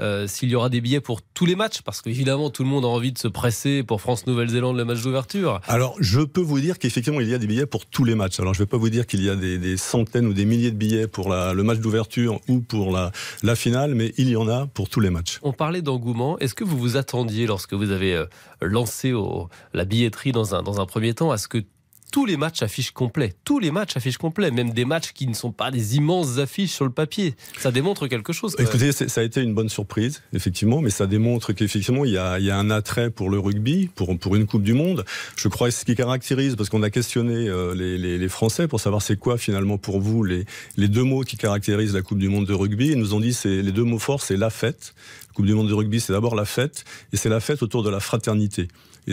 [0.00, 2.68] euh, s'il y aura des billets pour tous tous les matchs Parce qu'évidemment, tout le
[2.68, 5.60] monde a envie de se presser pour France-Nouvelle-Zélande le match d'ouverture.
[5.66, 8.38] Alors, je peux vous dire qu'effectivement, il y a des billets pour tous les matchs.
[8.38, 10.70] Alors, je ne vais pas vous dire qu'il y a des, centaines ou des milliers
[10.70, 13.10] de billets pour le match d'ouverture ou pour la,
[13.42, 15.40] la finale, mais il y en a pour tous les matchs.
[15.42, 16.38] On parlait d'engouement.
[16.38, 18.26] Est-ce que vous vous attendiez, lorsque vous avez euh,
[18.60, 19.12] lancé
[19.74, 21.64] la billetterie dans un, dans un premier temps, à ce que
[22.12, 23.32] tous les matchs affichent complet.
[23.42, 24.52] Tous les matchs affichent complet.
[24.52, 27.34] Même des matchs qui ne sont pas des immenses affiches sur le papier.
[27.58, 28.54] Ça démontre quelque chose.
[28.58, 32.56] Écoutez, ça a été une bonne surprise, effectivement, mais ça démontre qu'effectivement, il, y a,
[32.56, 35.04] un attrait pour le rugby, pour, pour une Coupe du Monde.
[35.36, 39.02] Je crois que ce qui caractérise, parce qu'on a questionné euh, les, Français pour savoir
[39.02, 40.44] c'est quoi finalement pour vous les,
[40.76, 42.88] les deux mots qui caractérisent la Coupe du Monde de rugby.
[42.88, 44.94] Ils nous ont dit c'est les deux mots forts, c'est la fête.
[45.28, 47.82] La Coupe du Monde de rugby, c'est d'abord la fête, et c'est la fête autour
[47.82, 48.68] de la fraternité.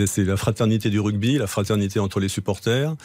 [0.06, 2.96] C'est la fraternité du rugby, la fraternité entre les supporters.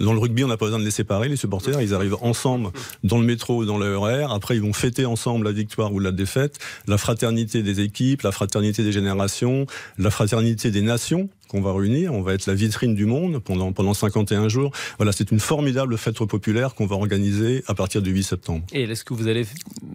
[0.00, 1.80] Dans le rugby, on n'a pas besoin de les séparer, les supporters.
[1.80, 2.70] Ils arrivent ensemble
[3.04, 4.26] dans le métro ou dans le RER.
[4.28, 6.58] Après, ils vont fêter ensemble la victoire ou la défaite.
[6.88, 9.66] La fraternité des équipes, la fraternité des générations,
[9.98, 12.12] la fraternité des nations qu'on va réunir.
[12.12, 14.72] On va être la vitrine du monde pendant, pendant 51 jours.
[14.98, 18.64] Voilà, c'est une formidable fête populaire qu'on va organiser à partir du 8 septembre.
[18.72, 19.46] Et est-ce que vous allez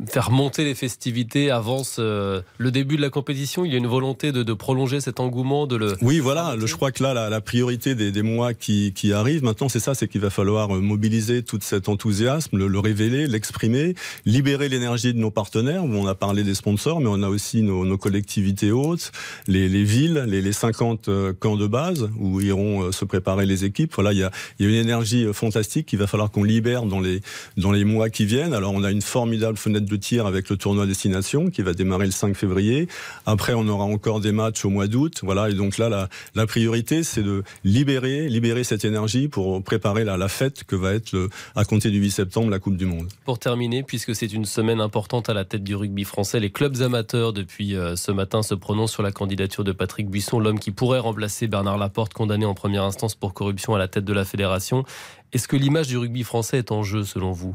[0.08, 3.66] faire monter les festivités avant le début de la compétition?
[3.66, 5.96] Il y a une volonté de, prolonger cet engouement de le...
[6.02, 6.56] Oui, voilà.
[6.64, 10.22] je crois que là, la, priorité des, mois qui, arrivent, maintenant, c'est ça, c'est qu'il
[10.22, 13.96] va falloir euh, mobiliser tout cet enthousiasme, le, révéler, l'exprimer,
[14.26, 15.84] libérer l'énergie de nos partenaires.
[15.84, 19.12] On a parlé des sponsors, mais on a aussi nos, collectivités hautes,
[19.48, 21.10] les, villes, les, les 50
[21.56, 23.94] de base où iront euh, se préparer les équipes.
[23.96, 27.22] Voilà, il y a, une énergie euh, fantastique qu'il va falloir qu'on libère dans les,
[27.58, 28.54] dans les mois qui viennent.
[28.54, 32.06] Alors, on a une formidable fenêtre de tir avec le tournoi destination qui va démarrer
[32.06, 32.88] le 5 février.
[33.26, 35.20] Après, on aura encore des matchs au mois d'août.
[35.24, 40.28] Voilà, et donc là, la, priorité, c'est de libérer, libérer cette énergie pour préparer la,
[40.30, 43.08] fête que va être à compter du 8 septembre la Coupe du Monde.
[43.26, 46.82] Pour terminer, puisque c'est une semaine importante à la tête du rugby français, les clubs
[46.82, 50.72] amateurs depuis euh, ce matin se prononcent sur la candidature de Patrick Buisson, l'homme qui
[50.72, 54.26] pourrait remplacer Bernard Laporte, condamné en première instance pour corruption à la tête de la
[54.26, 54.84] fédération.
[55.32, 57.54] Est-ce que l'image du rugby français est en jeu selon vous?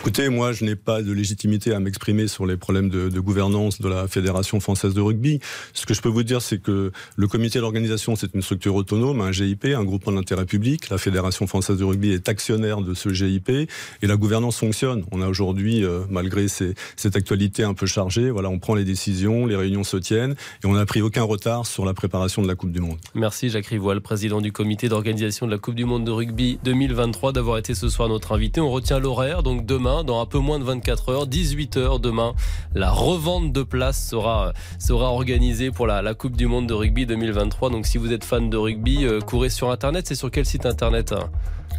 [0.00, 3.88] Écoutez, moi je n'ai pas de légitimité à m'exprimer sur les problèmes de, gouvernance de
[3.88, 5.38] la Fédération française de rugby.
[5.74, 9.20] Ce que je peux vous dire, c'est que le comité d'organisation, c'est une structure autonome,
[9.20, 10.88] un GIP, un groupement d'intérêt public.
[10.90, 13.68] La Fédération française de rugby est actionnaire de ce GIP et
[14.02, 15.04] la gouvernance fonctionne.
[15.12, 19.46] On a aujourd'hui, euh, malgré cette actualité un peu chargée, voilà, on prend les décisions,
[19.46, 20.34] les réunions se tiennent
[20.64, 22.98] et on n'a pris aucun retard sur la préparation de la Coupe du Monde.
[23.14, 26.87] Merci Jacques Rivoil, président du comité d'organisation de la Coupe du Monde de rugby 2020.
[26.88, 28.60] 2023 d'avoir été ce soir notre invité.
[28.60, 32.34] On retient l'horaire, donc demain, dans un peu moins de 24 heures, 18 heures demain,
[32.74, 37.70] la revente de places sera, sera organisée pour la, Coupe du Monde de rugby 2023.
[37.70, 40.06] Donc si vous êtes fan de rugby, euh, courez sur Internet.
[40.08, 41.30] C'est sur quel site Internet hein?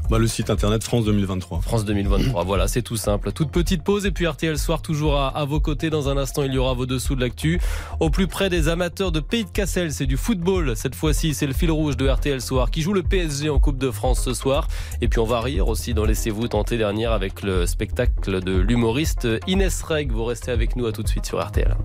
[0.09, 1.61] Bah, le site internet France 2023.
[1.61, 3.31] France 2023, voilà, c'est tout simple.
[3.31, 5.89] Toute petite pause et puis RTL Soir toujours à, à, vos côtés.
[5.91, 7.61] Dans un instant, il y aura vos dessous de l'actu.
[7.99, 10.75] Au plus près des amateurs de Pays de Cassel, c'est du football.
[10.75, 13.77] Cette fois-ci, c'est le fil rouge de RTL Soir qui joue le PSG en Coupe
[13.77, 14.67] de France ce soir.
[15.01, 19.27] Et puis on va rire aussi dans Laissez-vous tenter dernière avec le spectacle de l'humoriste
[19.45, 20.11] Inès Reg.
[20.11, 21.77] Vous restez avec nous à tout de suite sur RTL.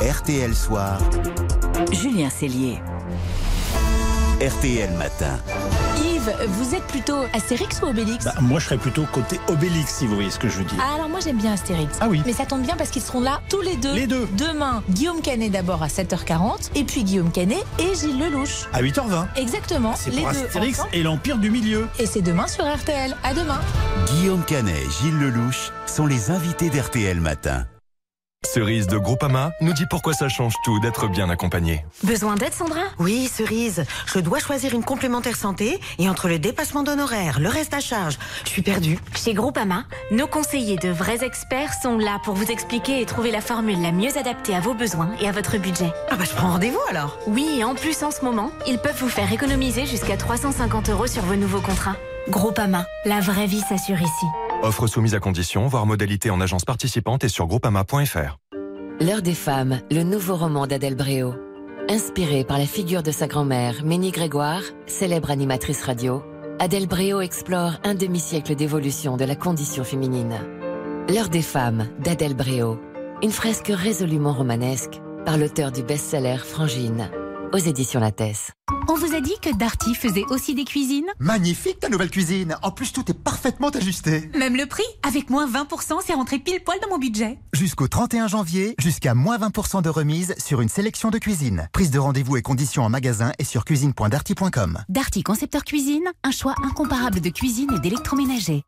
[0.00, 1.00] RTL Soir.
[1.92, 2.78] Julien Cellier.
[4.40, 5.38] RTL Matin
[6.48, 10.14] vous êtes plutôt Astérix ou Obélix bah, Moi, je serais plutôt côté Obélix, si vous
[10.14, 10.78] voyez ce que je veux dire.
[10.80, 11.98] Ah, alors moi, j'aime bien Astérix.
[12.00, 12.22] Ah oui.
[12.26, 13.94] Mais ça tombe bien parce qu'ils seront là tous les deux.
[13.94, 14.28] Les deux.
[14.36, 18.66] Demain, Guillaume Canet d'abord à 7h40, et puis Guillaume Canet et Gilles Lelouch.
[18.72, 19.26] À 8h20.
[19.36, 19.94] Exactement.
[19.96, 21.88] C'est pour Astérix et l'Empire du Milieu.
[21.98, 23.16] Et c'est demain sur RTL.
[23.22, 23.60] À demain.
[24.06, 27.66] Guillaume Canet et Gilles Lelouch sont les invités d'RTL Matin.
[28.46, 31.84] Cerise de Groupama nous dit pourquoi ça change tout d'être bien accompagné.
[32.02, 32.80] Besoin d'aide, Sandra?
[32.98, 33.84] Oui, Cerise.
[34.12, 38.18] Je dois choisir une complémentaire santé et entre le dépassement d'honoraires, le reste à charge,
[38.44, 38.98] je suis perdue.
[39.14, 43.40] Chez Groupama, nos conseillers de vrais experts sont là pour vous expliquer et trouver la
[43.40, 45.92] formule la mieux adaptée à vos besoins et à votre budget.
[46.10, 48.98] Ah bah je prends rendez-vous alors Oui, et en plus en ce moment, ils peuvent
[48.98, 51.96] vous faire économiser jusqu'à 350 euros sur vos nouveaux contrats.
[52.28, 54.26] Groupama, la vraie vie s'assure ici.
[54.62, 58.38] Offre soumise à condition, voire modalité en agence participante et sur groupama.fr.
[59.00, 61.34] L'heure des femmes, le nouveau roman d'Adèle Bréau.
[61.88, 66.22] Inspiré par la figure de sa grand-mère, Ménie Grégoire, célèbre animatrice radio,
[66.60, 70.38] Adèle Bréau explore un demi-siècle d'évolution de la condition féminine.
[71.12, 72.78] L'heure des femmes d'Adèle Bréau.
[73.20, 77.10] Une fresque résolument romanesque par l'auteur du best-seller Frangine
[77.52, 78.50] aux éditions Lattès.
[78.88, 82.70] On vous a dit que Darty faisait aussi des cuisines Magnifique ta nouvelle cuisine En
[82.70, 84.30] plus, tout est parfaitement ajusté.
[84.36, 87.38] Même le prix Avec moins 20%, c'est rentré pile poil dans mon budget.
[87.52, 91.68] Jusqu'au 31 janvier, jusqu'à moins 20% de remise sur une sélection de cuisines.
[91.72, 94.84] Prise de rendez-vous et conditions en magasin et sur cuisine.darty.com.
[94.88, 98.62] Darty Concepteur Cuisine, un choix incomparable de cuisine et d'électroménager.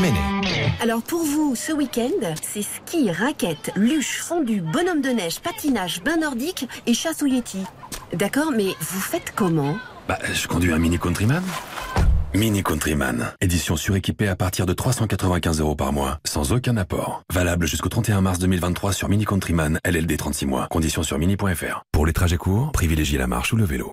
[0.00, 0.37] Méné.
[0.80, 6.18] Alors pour vous, ce week-end, c'est ski, raquettes, luge, fondu, bonhomme de neige, patinage, bain
[6.18, 7.64] nordique et chasse au Yeti.
[8.12, 9.76] D'accord, mais vous faites comment
[10.08, 11.42] Bah, je conduis un Mini Countryman.
[12.34, 17.22] Mini Countryman, édition suréquipée à partir de 395 euros par mois, sans aucun apport.
[17.32, 20.68] Valable jusqu'au 31 mars 2023 sur Mini Countryman, LLD 36 mois.
[20.70, 21.82] Conditions sur mini.fr.
[21.90, 23.90] Pour les trajets courts, privilégiez la marche ou le vélo.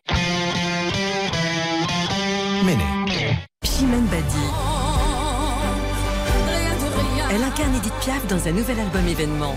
[2.64, 2.84] Méné.
[3.64, 4.75] Chimène Badi.
[7.36, 9.56] Elle incarne Edith Piaf dans un nouvel album événement.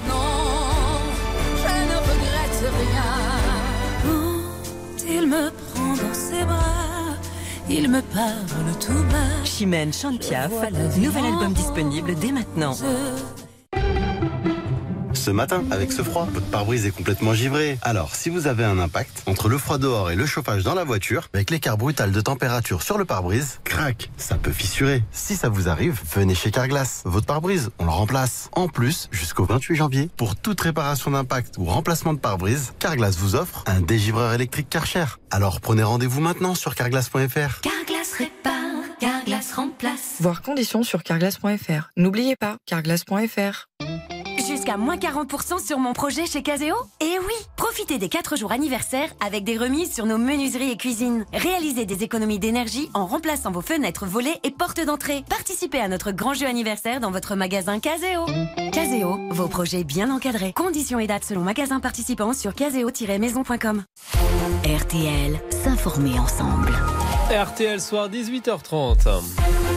[1.59, 3.05] Je ne regrette rien.
[4.03, 7.15] Quand il me prend dans ses bras,
[7.71, 9.45] il me parle tout bas.
[9.45, 10.51] Chimène chante Piaf.
[10.99, 12.75] Nouvel album disponible dès maintenant.
[15.29, 17.79] Ce matin, avec ce froid, votre pare-brise est complètement givré.
[17.83, 20.85] Alors, si vous avez un impact entre le froid dehors et le chauffage dans la
[20.85, 25.05] voiture, avec l'écart brutal de température sur le pare-brise, crac, ça peut fissurer.
[25.13, 27.03] Si ça vous arrive, venez chez Carglass.
[27.05, 28.49] Votre pare-brise, on le remplace.
[28.53, 33.35] En plus, jusqu'au 28 janvier, pour toute réparation d'impact ou remplacement de pare-brise, Carglass vous
[33.35, 35.05] offre un dégivreur électrique Karcher.
[35.31, 37.61] Alors prenez rendez-vous maintenant sur carglass.fr.
[37.61, 40.17] Carglass répare, Carglass remplace.
[40.21, 41.91] Voir conditions sur carglass.fr.
[41.99, 43.67] N'oubliez pas, carglass.fr.
[44.69, 49.09] Jusqu'à moins 40% sur mon projet chez Caseo Et oui Profitez des 4 jours anniversaires
[49.19, 51.25] avec des remises sur nos menuiseries et cuisines.
[51.33, 55.25] Réalisez des économies d'énergie en remplaçant vos fenêtres volées et portes d'entrée.
[55.31, 58.27] Participez à notre grand jeu anniversaire dans votre magasin Caseo.
[58.71, 60.53] Caseo, vos projets bien encadrés.
[60.53, 63.85] Conditions et dates selon magasin participant sur caseo-maison.com.
[64.65, 66.73] RTL, s'informer ensemble.
[67.31, 69.21] RTL soir 18h30.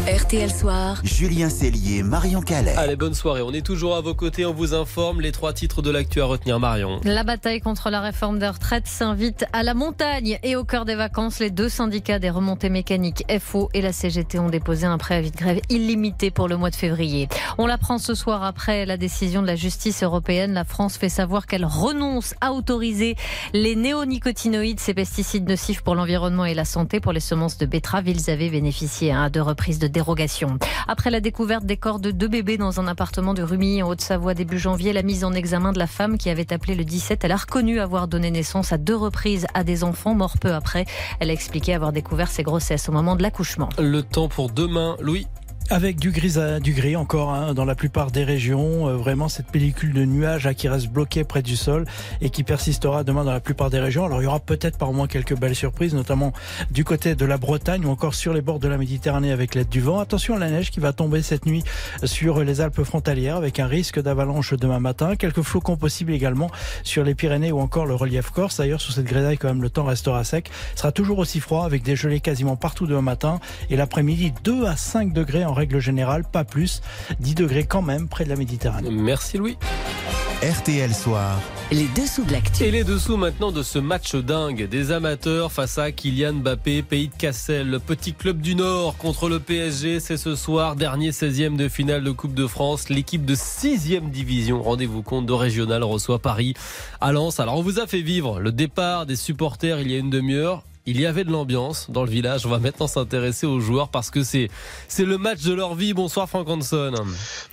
[0.07, 0.99] RTL Soir.
[1.03, 2.73] Julien Cellier, Marion Calais.
[2.75, 3.41] Allez, bonne soirée.
[3.41, 4.45] On est toujours à vos côtés.
[4.45, 5.19] On vous informe.
[5.21, 6.99] Les trois titres de l'actu à retenir, Marion.
[7.03, 10.95] La bataille contre la réforme des retraites s'invite à la montagne et au cœur des
[10.95, 11.39] vacances.
[11.39, 15.37] Les deux syndicats des remontées mécaniques, FO et la CGT, ont déposé un préavis de
[15.37, 17.27] grève illimité pour le mois de février.
[17.57, 20.53] On l'apprend ce soir après la décision de la justice européenne.
[20.53, 23.17] La France fait savoir qu'elle renonce à autoriser
[23.53, 26.99] les néonicotinoïdes, ces pesticides nocifs pour l'environnement et la santé.
[26.99, 30.57] Pour les semences de betterave, ils avaient bénéficié à deux reprises de dérogation.
[30.87, 34.33] Après la découverte des corps de deux bébés dans un appartement de Rumilly en Haute-Savoie
[34.33, 37.31] début janvier, la mise en examen de la femme qui avait appelé le 17, elle
[37.31, 40.85] a reconnu avoir donné naissance à deux reprises à des enfants morts peu après.
[41.19, 43.69] Elle a expliqué avoir découvert ses grossesses au moment de l'accouchement.
[43.77, 45.27] Le temps pour demain, Louis.
[45.69, 48.89] Avec du gris, à, du gris encore hein, dans la plupart des régions.
[48.89, 51.85] Euh, vraiment cette pellicule de nuages hein, qui reste bloquée près du sol
[52.19, 54.05] et qui persistera demain dans la plupart des régions.
[54.05, 56.33] Alors il y aura peut-être par moins quelques belles surprises, notamment
[56.71, 59.69] du côté de la Bretagne ou encore sur les bords de la Méditerranée avec l'aide
[59.69, 59.99] du vent.
[59.99, 61.63] Attention à la neige qui va tomber cette nuit
[62.03, 65.15] sur les Alpes frontalières avec un risque d'avalanche demain matin.
[65.15, 66.51] Quelques flocons possibles également
[66.83, 68.57] sur les Pyrénées ou encore le relief corse.
[68.57, 70.51] D'ailleurs sur cette grisaille quand même le temps restera sec.
[70.75, 74.65] Ce sera toujours aussi froid avec des gelées quasiment partout demain matin et l'après-midi 2
[74.65, 76.81] à 5 degrés en règle générale, pas plus.
[77.19, 78.89] 10 degrés quand même près de la Méditerranée.
[78.89, 79.57] Merci Louis.
[80.41, 81.39] RTL Soir.
[81.71, 82.63] Les dessous de l'actu.
[82.63, 87.09] Et les dessous maintenant de ce match dingue des amateurs face à Kylian Mbappé, pays
[87.09, 89.99] de Cassel, le petit club du Nord contre le PSG.
[89.99, 92.89] C'est ce soir, dernier 16e de finale de Coupe de France.
[92.89, 96.55] L'équipe de 6e division, rendez-vous compte, de régional reçoit Paris
[96.99, 97.39] à Lens.
[97.39, 100.63] Alors on vous a fait vivre le départ des supporters il y a une demi-heure.
[100.87, 102.45] Il y avait de l'ambiance dans le village.
[102.47, 104.49] On va maintenant s'intéresser aux joueurs parce que c'est
[104.87, 105.93] c'est le match de leur vie.
[105.93, 106.93] Bonsoir Franck Hanson.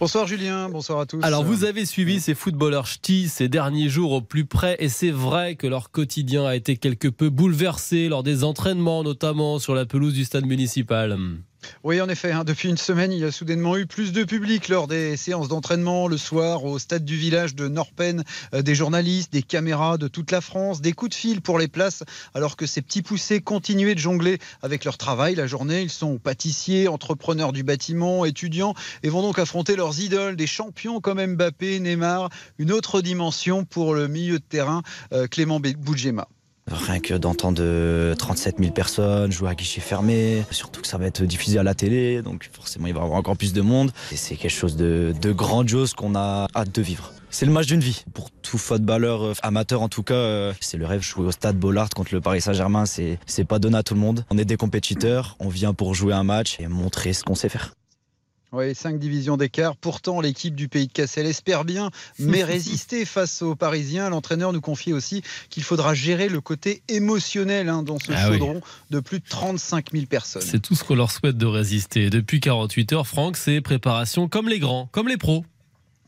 [0.01, 1.23] Bonsoir Julien, bonsoir à tous.
[1.23, 5.11] Alors vous avez suivi ces footballeurs ch'tis ces derniers jours au plus près et c'est
[5.11, 9.85] vrai que leur quotidien a été quelque peu bouleversé lors des entraînements notamment sur la
[9.85, 11.19] pelouse du stade municipal.
[11.85, 12.33] Oui, en effet.
[12.33, 15.49] Hein, depuis une semaine, il y a soudainement eu plus de public lors des séances
[15.49, 18.25] d'entraînement le soir au stade du village de Norpen.
[18.55, 21.69] Euh, des journalistes, des caméras de toute la France, des coups de fil pour les
[21.69, 22.05] places,
[22.35, 25.83] alors que ces petits poussés continuaient de jongler avec leur travail la journée.
[25.83, 31.01] Ils sont pâtissiers, entrepreneurs du bâtiment, étudiants, et vont donc affronter leurs idoles, des champions
[31.01, 32.31] comme Mbappé, Neymar.
[32.59, 36.29] Une autre dimension pour le milieu de terrain, euh, Clément Boudjema.
[36.71, 41.23] Rien que d'entendre 37 000 personnes jouer à guichet fermé, surtout que ça va être
[41.23, 43.91] diffusé à la télé, donc forcément il va y avoir encore plus de monde.
[44.15, 47.13] C'est quelque chose de, de grandiose qu'on a hâte de vivre.
[47.31, 48.05] C'est le match d'une vie.
[48.15, 51.03] Pour tout footballeur euh, amateur en tout cas, euh, c'est le rêve.
[51.03, 54.25] Jouer au stade Bollard contre le Paris Saint-Germain, c'est pas donné à tout le monde.
[54.31, 57.49] On est des compétiteurs, on vient pour jouer un match et montrer ce qu'on sait
[57.49, 57.73] faire.
[58.53, 59.77] Oui, cinq divisions d'écart.
[59.77, 64.09] Pourtant, l'équipe du Pays de Cassel espère bien, mais résister face aux Parisiens.
[64.09, 68.39] L'entraîneur nous confie aussi qu'il faudra gérer le côté émotionnel hein, dans ce Ah oui.
[68.39, 70.43] chaudron de plus de 35 000 personnes.
[70.43, 72.09] C'est tout ce qu'on leur souhaite de résister.
[72.09, 75.45] Depuis 48 heures, Franck, c'est préparation comme les grands, comme les pros.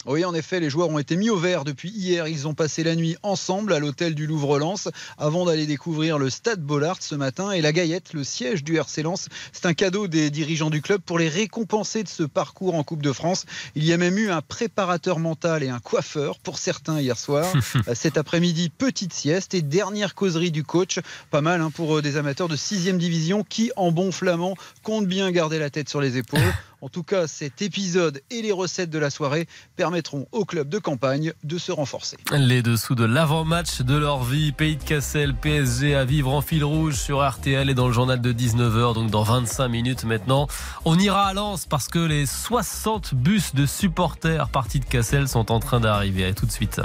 [0.07, 2.27] Oui, en effet, les joueurs ont été mis au vert depuis hier.
[2.27, 4.89] Ils ont passé la nuit ensemble à l'hôtel du Louvre-Lens
[5.19, 7.51] avant d'aller découvrir le stade Bollard ce matin.
[7.51, 11.03] Et la Gaillette, le siège du RC Lens, c'est un cadeau des dirigeants du club
[11.03, 13.45] pour les récompenser de ce parcours en Coupe de France.
[13.75, 17.53] Il y a même eu un préparateur mental et un coiffeur pour certains hier soir.
[17.95, 20.99] Cet après-midi, petite sieste et dernière causerie du coach.
[21.31, 25.07] Pas mal hein, pour euh, des amateurs de 6 division qui, en bon flamand, comptent
[25.07, 26.41] bien garder la tête sur les épaules.
[26.83, 30.79] En tout cas, cet épisode et les recettes de la soirée permettront au club de
[30.79, 32.17] campagne de se renforcer.
[32.33, 36.65] Les dessous de l'avant-match de leur vie, Pays de Cassel, PSG à vivre en fil
[36.65, 40.47] rouge sur RTL et dans le journal de 19h, donc dans 25 minutes maintenant.
[40.85, 45.53] On ira à Lens parce que les 60 bus de supporters partis de Cassel sont
[45.53, 46.33] en train d'arriver.
[46.35, 46.81] Tout de suite.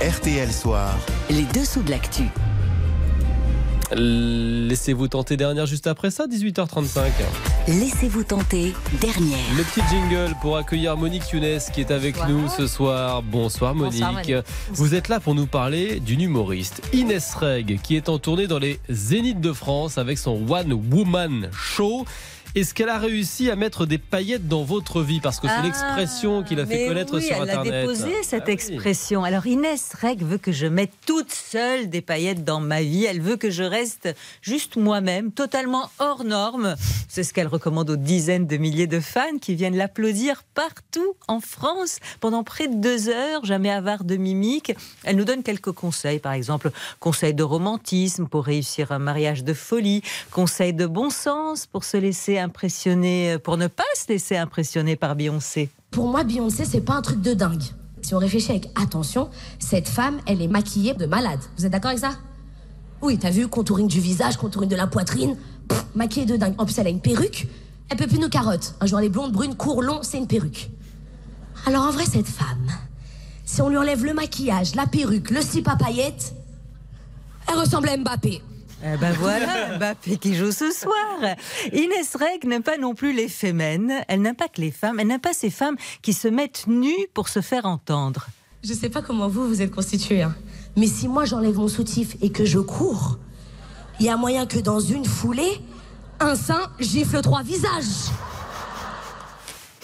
[0.00, 0.94] RTL Soir.
[1.30, 2.24] Les dessous de l'actu.
[3.92, 7.00] Laissez-vous tenter dernière juste après ça, 18h35.
[7.68, 9.38] Laissez-vous tenter dernière.
[9.56, 13.22] Le petit jingle pour accueillir Monique Younes qui est avec nous ce soir.
[13.22, 14.00] Bonsoir Monique.
[14.00, 14.34] Bonsoir, Monique.
[14.72, 18.58] Vous êtes là pour nous parler d'une humoriste, Inès Reg, qui est en tournée dans
[18.58, 22.04] les Zéniths de France avec son One Woman Show.
[22.54, 25.62] Est-ce qu'elle a réussi à mettre des paillettes dans votre vie Parce que c'est Ah,
[25.62, 27.74] l'expression qu'il a fait connaître oui, sur elle Internet.
[27.74, 28.52] a déposé cette Ah oui.
[28.52, 29.24] expression.
[29.24, 33.06] Alors Inès Reg veut que je mette toute seule des paillettes dans ma vie.
[33.06, 34.08] Elle veut que je reste
[34.40, 36.76] juste moi-même, totalement hors norme.
[37.08, 41.40] C'est ce qu'elle recommande aux dizaines de milliers de fans qui viennent l'applaudir partout en
[41.40, 44.72] France pendant près de deux heures, jamais avare de mimique.
[45.02, 49.54] Elle nous donne quelques conseils, par exemple, conseils de romantisme pour réussir un mariage de
[49.54, 54.96] folie, conseils de bon sens pour se laisser impressionner, pour ne pas se laisser impressionner
[54.96, 55.70] par Beyoncé.
[55.90, 57.62] Pour moi, Beyoncé, c'est pas un truc de dingue.
[58.02, 61.40] Si on réfléchit avec attention, cette femme, elle est maquillée de malade.
[61.56, 62.12] Vous êtes d'accord avec ça?
[63.02, 65.36] Oui, t'as vu, contouring du visage, contouring de la poitrine,
[65.94, 66.54] maquillée de dingue.
[66.58, 67.48] En plus, elle a une perruque.
[67.88, 68.74] Elle peut plus nous carotte.
[68.80, 70.70] Un jour, elle est blonde, brune, court, long, c'est une perruque.
[71.66, 72.70] Alors en vrai, cette femme,
[73.44, 76.34] si on lui enlève le maquillage, la perruque, le slip à paillettes,
[77.48, 78.42] elle ressemble à Mbappé.
[78.86, 81.36] Eh ben voilà, Mbappé qui joue ce soir.
[81.72, 84.04] Inès Reg n'aime pas non plus les fémènes.
[84.08, 85.00] Elle n'aime pas que les femmes.
[85.00, 88.26] Elle n'aime pas ces femmes qui se mettent nues pour se faire entendre.
[88.62, 90.34] Je sais pas comment vous, vous êtes constitué, hein.
[90.76, 93.18] mais si moi j'enlève mon soutif et que je cours,
[94.00, 95.60] il y a moyen que dans une foulée,
[96.20, 98.10] un sein gifle trois visages.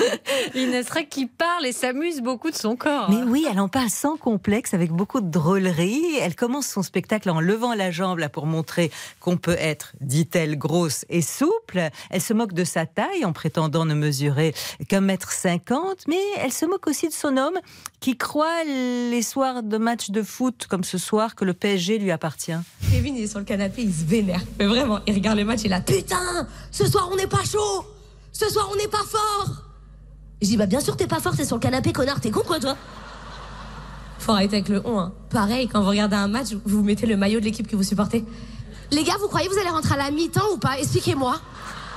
[0.90, 3.11] Reg qui parle et s'amuse beaucoup de son corps.
[3.11, 6.16] Mais oui, elle en parle sans complexe, avec beaucoup de drôlerie.
[6.20, 8.90] Elle commence son spectacle en levant la jambe là pour montrer
[9.20, 11.90] qu'on peut être, dit-elle, grosse et souple.
[12.11, 14.55] Elle se moque de sa taille en prétendant ne mesurer
[14.88, 17.59] qu'un mètre cinquante, mais elle se moque aussi de son homme
[18.01, 22.11] qui croit les soirs de matchs de foot comme ce soir que le PSG lui
[22.11, 22.53] appartient.
[22.90, 24.40] Kevin, il est sur le canapé, il se vénère.
[24.59, 27.84] Mais vraiment, il regarde le match, il a Putain Ce soir, on n'est pas chaud
[28.32, 29.70] Ce soir, on n'est pas fort
[30.43, 32.43] Je dis Bah, bien sûr, t'es pas fort, t'es sur le canapé, connard, t'es con,
[32.47, 32.76] quoi, toi
[34.18, 35.12] Faut arrêter avec le on, hein.
[35.30, 38.24] Pareil, quand vous regardez un match, vous mettez le maillot de l'équipe que vous supportez.
[38.91, 40.78] Les gars, vous croyez que vous allez rentrer à la mi-temps ou pas?
[40.78, 41.41] Expliquez-moi.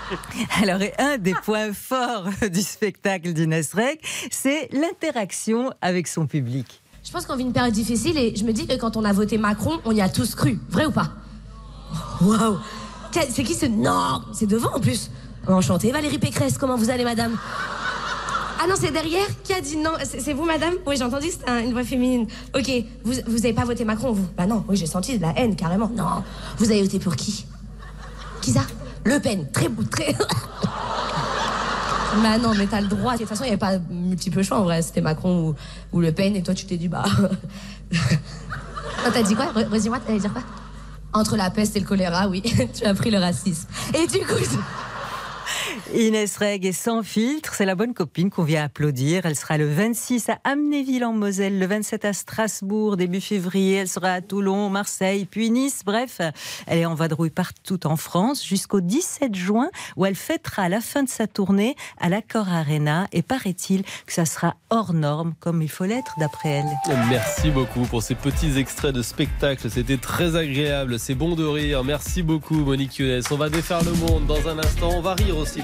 [0.62, 4.00] Alors, et un des points forts du spectacle d'Inès Reg,
[4.32, 6.82] c'est l'interaction avec son public.
[7.04, 9.12] Je pense qu'on vit une période difficile et je me dis que quand on a
[9.12, 10.60] voté Macron, on y a tous cru.
[10.70, 11.10] Vrai ou pas?
[12.22, 12.58] Waouh
[13.12, 13.66] C'est qui ce.
[13.66, 14.22] Non?
[14.34, 15.10] C'est devant en plus
[15.46, 17.38] Enchanté, Valérie Pécresse, comment vous allez, madame?
[18.60, 20.74] Ah non, c'est derrière Qui a dit non C'est vous, madame?
[20.86, 22.28] Oui, j'ai entendu, c'est un- une voix féminine.
[22.56, 22.70] Ok,
[23.04, 24.26] vous, vous avez pas voté Macron, vous?
[24.38, 25.90] Bah non, oui, j'ai senti de la haine, carrément.
[25.96, 26.24] Non,
[26.58, 27.46] vous avez voté pour qui?
[28.42, 28.62] Qui ça
[29.04, 30.16] Le Pen, très beau, très.
[32.22, 33.14] Bah non, mais t'as le droit.
[33.14, 34.84] De toute façon, il n'y avait pas multiple choix en vrai.
[34.84, 35.56] C'était Macron ou,
[35.98, 37.04] ou Le Pen, et toi, tu t'es dit, bah.
[39.06, 39.48] Ah, t'as dit quoi?
[39.48, 40.44] Re- Redis-moi, t'allais dire quoi?
[41.12, 42.42] Entre la peste et le choléra, oui.
[42.74, 43.68] tu as pris le racisme.
[43.96, 44.36] Et du coup.
[45.92, 49.26] Inès Reg est sans filtre, c'est la bonne copine qu'on vient applaudir.
[49.26, 53.76] Elle sera le 26 à Amnéville-en-Moselle, le 27 à Strasbourg, début février.
[53.76, 55.82] Elle sera à Toulon, Marseille, puis Nice.
[55.86, 56.22] Bref,
[56.68, 61.04] elle est en vadrouille partout en France jusqu'au 17 juin où elle fêtera la fin
[61.04, 63.08] de sa tournée à l'Accor Arena.
[63.12, 66.98] Et paraît-il que ça sera hors norme, comme il faut l'être d'après elle.
[67.10, 69.70] Merci beaucoup pour ces petits extraits de spectacle.
[69.70, 70.98] C'était très agréable.
[70.98, 71.84] C'est bon de rire.
[71.84, 73.22] Merci beaucoup, Monique Younes.
[73.32, 74.90] On va défaire le monde dans un instant.
[74.94, 75.62] On va rire aussi.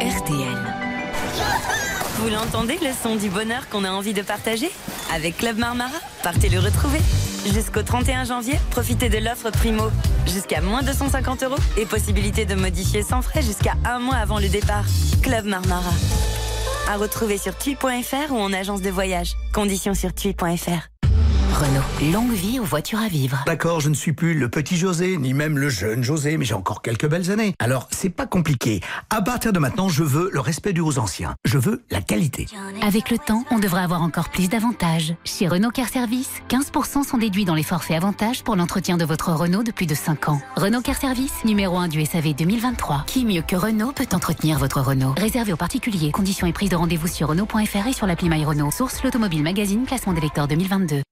[0.00, 0.58] RTL.
[2.20, 4.70] Vous l'entendez, le son du bonheur qu'on a envie de partager
[5.14, 6.98] Avec Club Marmara, partez le retrouver.
[7.46, 9.84] Jusqu'au 31 janvier, profitez de l'offre Primo.
[10.26, 14.48] Jusqu'à moins 250 euros et possibilité de modifier sans frais jusqu'à un mois avant le
[14.48, 14.84] départ.
[15.22, 15.94] Club Marmara.
[16.90, 19.32] À retrouver sur tui.fr ou en agence de voyage.
[19.54, 20.89] Conditions sur tui.fr.
[21.52, 23.42] Renault, longue vie aux voitures à vivre.
[23.44, 26.54] D'accord, je ne suis plus le petit José, ni même le jeune José, mais j'ai
[26.54, 27.54] encore quelques belles années.
[27.58, 28.80] Alors, c'est pas compliqué.
[29.10, 31.34] À partir de maintenant, je veux le respect dû aux anciens.
[31.44, 32.46] Je veux la qualité.
[32.82, 35.14] Avec le temps, on devrait avoir encore plus d'avantages.
[35.24, 39.32] Chez Renault Car Service, 15% sont déduits dans les forfaits avantages pour l'entretien de votre
[39.32, 40.40] Renault de plus de 5 ans.
[40.56, 43.04] Renault Car Service, numéro 1 du SAV 2023.
[43.06, 45.14] Qui mieux que Renault peut entretenir votre Renault?
[45.16, 46.12] Réservé aux particuliers.
[46.12, 48.70] Conditions et prise de rendez-vous sur Renault.fr et sur l'appli My Renault.
[48.70, 51.02] Source l'Automobile Magazine, classement des lecteurs 2022.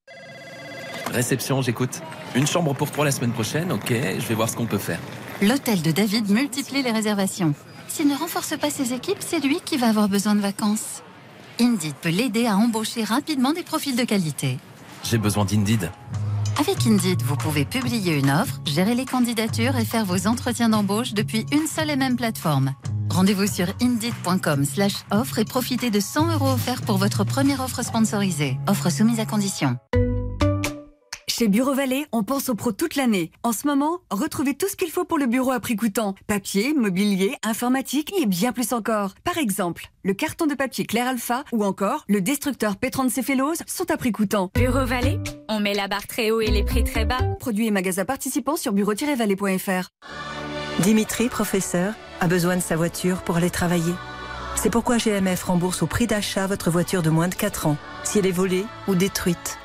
[1.13, 2.01] Réception, j'écoute.
[2.35, 5.01] Une chambre pour toi la semaine prochaine, ok, je vais voir ce qu'on peut faire.
[5.43, 7.55] L'hôtel de David multiplie les réservations.
[7.89, 11.03] S'il ne renforce pas ses équipes, c'est lui qui va avoir besoin de vacances.
[11.61, 14.59] Indeed peut l'aider à embaucher rapidement des profils de qualité.
[15.05, 15.91] J'ai besoin d'Indeed.
[16.59, 21.15] Avec Indeed, vous pouvez publier une offre, gérer les candidatures et faire vos entretiens d'embauche
[21.15, 22.75] depuis une seule et même plateforme.
[23.11, 27.83] Rendez-vous sur indeed.com slash offre et profitez de 100 euros offerts pour votre première offre
[27.83, 28.59] sponsorisée.
[28.67, 29.77] Offre soumise à condition.
[31.39, 33.31] Chez Bureau Vallée, on pense aux pros toute l'année.
[33.45, 36.17] En ce moment, retrouvez tout ce qu'il faut pour le bureau à prix coûtant.
[36.27, 39.15] Papier, mobilier, informatique et bien plus encore.
[39.23, 43.89] Par exemple, le carton de papier Clair Alpha ou encore le destructeur Pétron Céphalose sont
[43.93, 44.51] à prix coûtant.
[44.57, 47.21] Bureau Vallée, on met la barre très haut et les prix très bas.
[47.39, 49.91] Produits et magasins participants sur bureau-vallée.fr.
[50.81, 53.95] Dimitri, professeur, a besoin de sa voiture pour aller travailler.
[54.57, 58.19] C'est pourquoi GMF rembourse au prix d'achat votre voiture de moins de 4 ans, si
[58.19, 59.57] elle est volée ou détruite.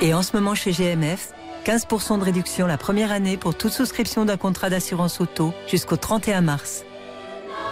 [0.00, 1.32] Et en ce moment chez GMF,
[1.64, 6.40] 15% de réduction la première année pour toute souscription d'un contrat d'assurance auto jusqu'au 31
[6.40, 6.84] mars.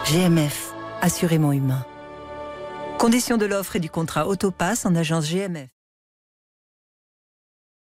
[0.07, 0.73] GMF,
[1.03, 1.85] assurément humain.
[2.99, 5.76] Conditions de l'offre et du contrat Autopass en agence GMF.